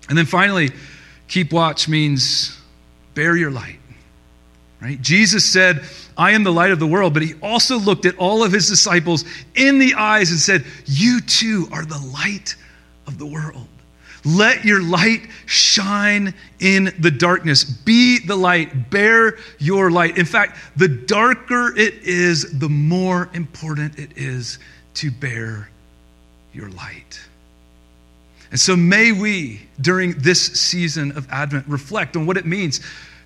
And 0.09 0.17
then 0.17 0.25
finally, 0.25 0.71
keep 1.27 1.53
watch 1.53 1.87
means 1.87 2.59
bear 3.13 3.37
your 3.37 3.51
light. 3.51 3.78
Right? 4.81 5.01
Jesus 5.01 5.43
said, 5.43 5.83
I 6.17 6.31
am 6.31 6.43
the 6.43 6.53
light 6.53 6.71
of 6.71 6.79
the 6.79 6.87
world, 6.87 7.13
but 7.13 7.21
he 7.21 7.33
also 7.41 7.77
looked 7.77 8.05
at 8.05 8.17
all 8.17 8.43
of 8.43 8.53
his 8.53 8.69
disciples 8.69 9.25
in 9.55 9.77
the 9.77 9.95
eyes 9.95 10.31
and 10.31 10.39
said, 10.39 10.63
You 10.85 11.19
too 11.21 11.67
are 11.71 11.83
the 11.83 11.99
light 12.13 12.55
of 13.05 13.17
the 13.17 13.25
world. 13.25 13.67
Let 14.25 14.65
your 14.65 14.81
light 14.81 15.27
shine 15.45 16.33
in 16.59 16.93
the 16.99 17.11
darkness. 17.11 17.63
Be 17.63 18.19
the 18.19 18.35
light. 18.35 18.89
Bear 18.89 19.37
your 19.59 19.91
light. 19.91 20.17
In 20.17 20.25
fact, 20.25 20.57
the 20.75 20.87
darker 20.87 21.73
it 21.77 21.95
is, 22.03 22.59
the 22.59 22.69
more 22.69 23.29
important 23.33 23.97
it 23.97 24.17
is 24.17 24.59
to 24.95 25.11
bear 25.11 25.69
your 26.53 26.69
light. 26.69 27.19
And 28.51 28.59
so 28.59 28.75
may 28.75 29.11
we, 29.11 29.61
during 29.79 30.13
this 30.19 30.41
season 30.41 31.11
of 31.13 31.29
Advent, 31.29 31.67
reflect 31.67 32.17
on 32.17 32.25
what 32.25 32.35
it 32.35 32.45
means 32.45 32.81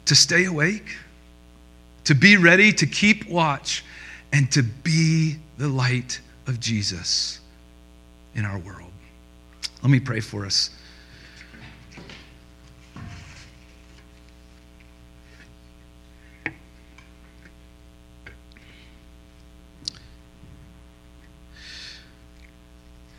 to 0.06 0.16
stay 0.16 0.46
awake 0.46 0.98
to 2.06 2.14
be 2.14 2.38
ready, 2.38 2.72
to 2.74 2.86
keep 2.86 3.28
watch, 3.30 3.84
and 4.32 4.52
to 4.52 4.64
be 4.64 5.38
the 5.58 5.68
light 5.68 6.20
of 6.48 6.60
Jesus 6.60 7.40
in 8.36 8.46
our 8.46 8.58
world. 8.60 8.92
Let 9.82 9.90
me 9.90 10.00
pray 10.00 10.20
for 10.20 10.46
us. 10.46 10.70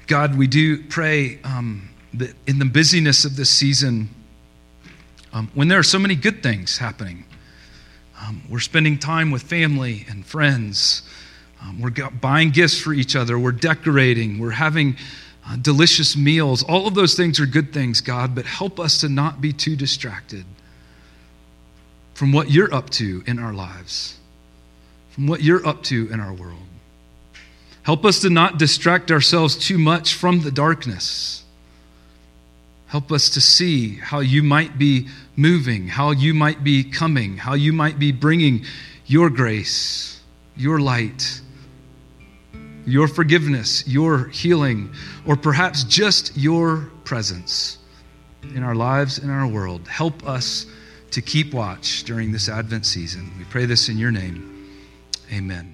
God, 0.06 0.36
we 0.36 0.46
do 0.46 0.82
pray 0.84 1.38
um, 1.44 1.88
that 2.12 2.34
in 2.46 2.58
the 2.58 2.66
busyness 2.66 3.24
of 3.24 3.36
this 3.36 3.48
season, 3.48 4.10
um, 5.32 5.50
when 5.54 5.68
there 5.68 5.78
are 5.78 5.82
so 5.84 5.98
many 5.98 6.14
good 6.14 6.42
things 6.42 6.78
happening, 6.78 7.24
um, 8.20 8.42
we're 8.48 8.60
spending 8.60 8.98
time 8.98 9.30
with 9.30 9.42
family 9.42 10.06
and 10.08 10.24
friends. 10.24 11.02
Um, 11.62 11.80
we're 11.80 12.10
buying 12.10 12.50
gifts 12.50 12.80
for 12.80 12.92
each 12.92 13.16
other. 13.16 13.38
We're 13.38 13.52
decorating. 13.52 14.38
We're 14.38 14.50
having 14.50 14.96
uh, 15.46 15.56
delicious 15.56 16.16
meals. 16.16 16.62
All 16.62 16.86
of 16.86 16.94
those 16.94 17.14
things 17.14 17.40
are 17.40 17.46
good 17.46 17.72
things, 17.72 18.00
God, 18.00 18.34
but 18.34 18.46
help 18.46 18.78
us 18.80 19.00
to 19.00 19.08
not 19.08 19.40
be 19.40 19.52
too 19.52 19.76
distracted 19.76 20.44
from 22.14 22.32
what 22.32 22.50
you're 22.50 22.72
up 22.72 22.90
to 22.90 23.22
in 23.26 23.38
our 23.38 23.52
lives, 23.52 24.18
from 25.10 25.26
what 25.26 25.42
you're 25.42 25.66
up 25.66 25.82
to 25.84 26.10
in 26.10 26.20
our 26.20 26.32
world. 26.32 26.58
Help 27.82 28.04
us 28.04 28.20
to 28.20 28.30
not 28.30 28.58
distract 28.58 29.10
ourselves 29.10 29.56
too 29.56 29.76
much 29.76 30.14
from 30.14 30.40
the 30.40 30.50
darkness. 30.50 31.43
Help 32.94 33.10
us 33.10 33.30
to 33.30 33.40
see 33.40 33.96
how 33.96 34.20
you 34.20 34.40
might 34.40 34.78
be 34.78 35.08
moving, 35.34 35.88
how 35.88 36.12
you 36.12 36.32
might 36.32 36.62
be 36.62 36.84
coming, 36.84 37.36
how 37.36 37.54
you 37.54 37.72
might 37.72 37.98
be 37.98 38.12
bringing 38.12 38.64
your 39.06 39.28
grace, 39.30 40.20
your 40.56 40.78
light, 40.78 41.40
your 42.86 43.08
forgiveness, 43.08 43.82
your 43.88 44.28
healing, 44.28 44.94
or 45.26 45.34
perhaps 45.34 45.82
just 45.82 46.36
your 46.36 46.88
presence 47.02 47.78
in 48.54 48.62
our 48.62 48.76
lives, 48.76 49.18
in 49.18 49.28
our 49.28 49.48
world. 49.48 49.88
Help 49.88 50.24
us 50.24 50.64
to 51.10 51.20
keep 51.20 51.52
watch 51.52 52.04
during 52.04 52.30
this 52.30 52.48
Advent 52.48 52.86
season. 52.86 53.28
We 53.36 53.42
pray 53.46 53.66
this 53.66 53.88
in 53.88 53.98
your 53.98 54.12
name. 54.12 54.70
Amen. 55.32 55.73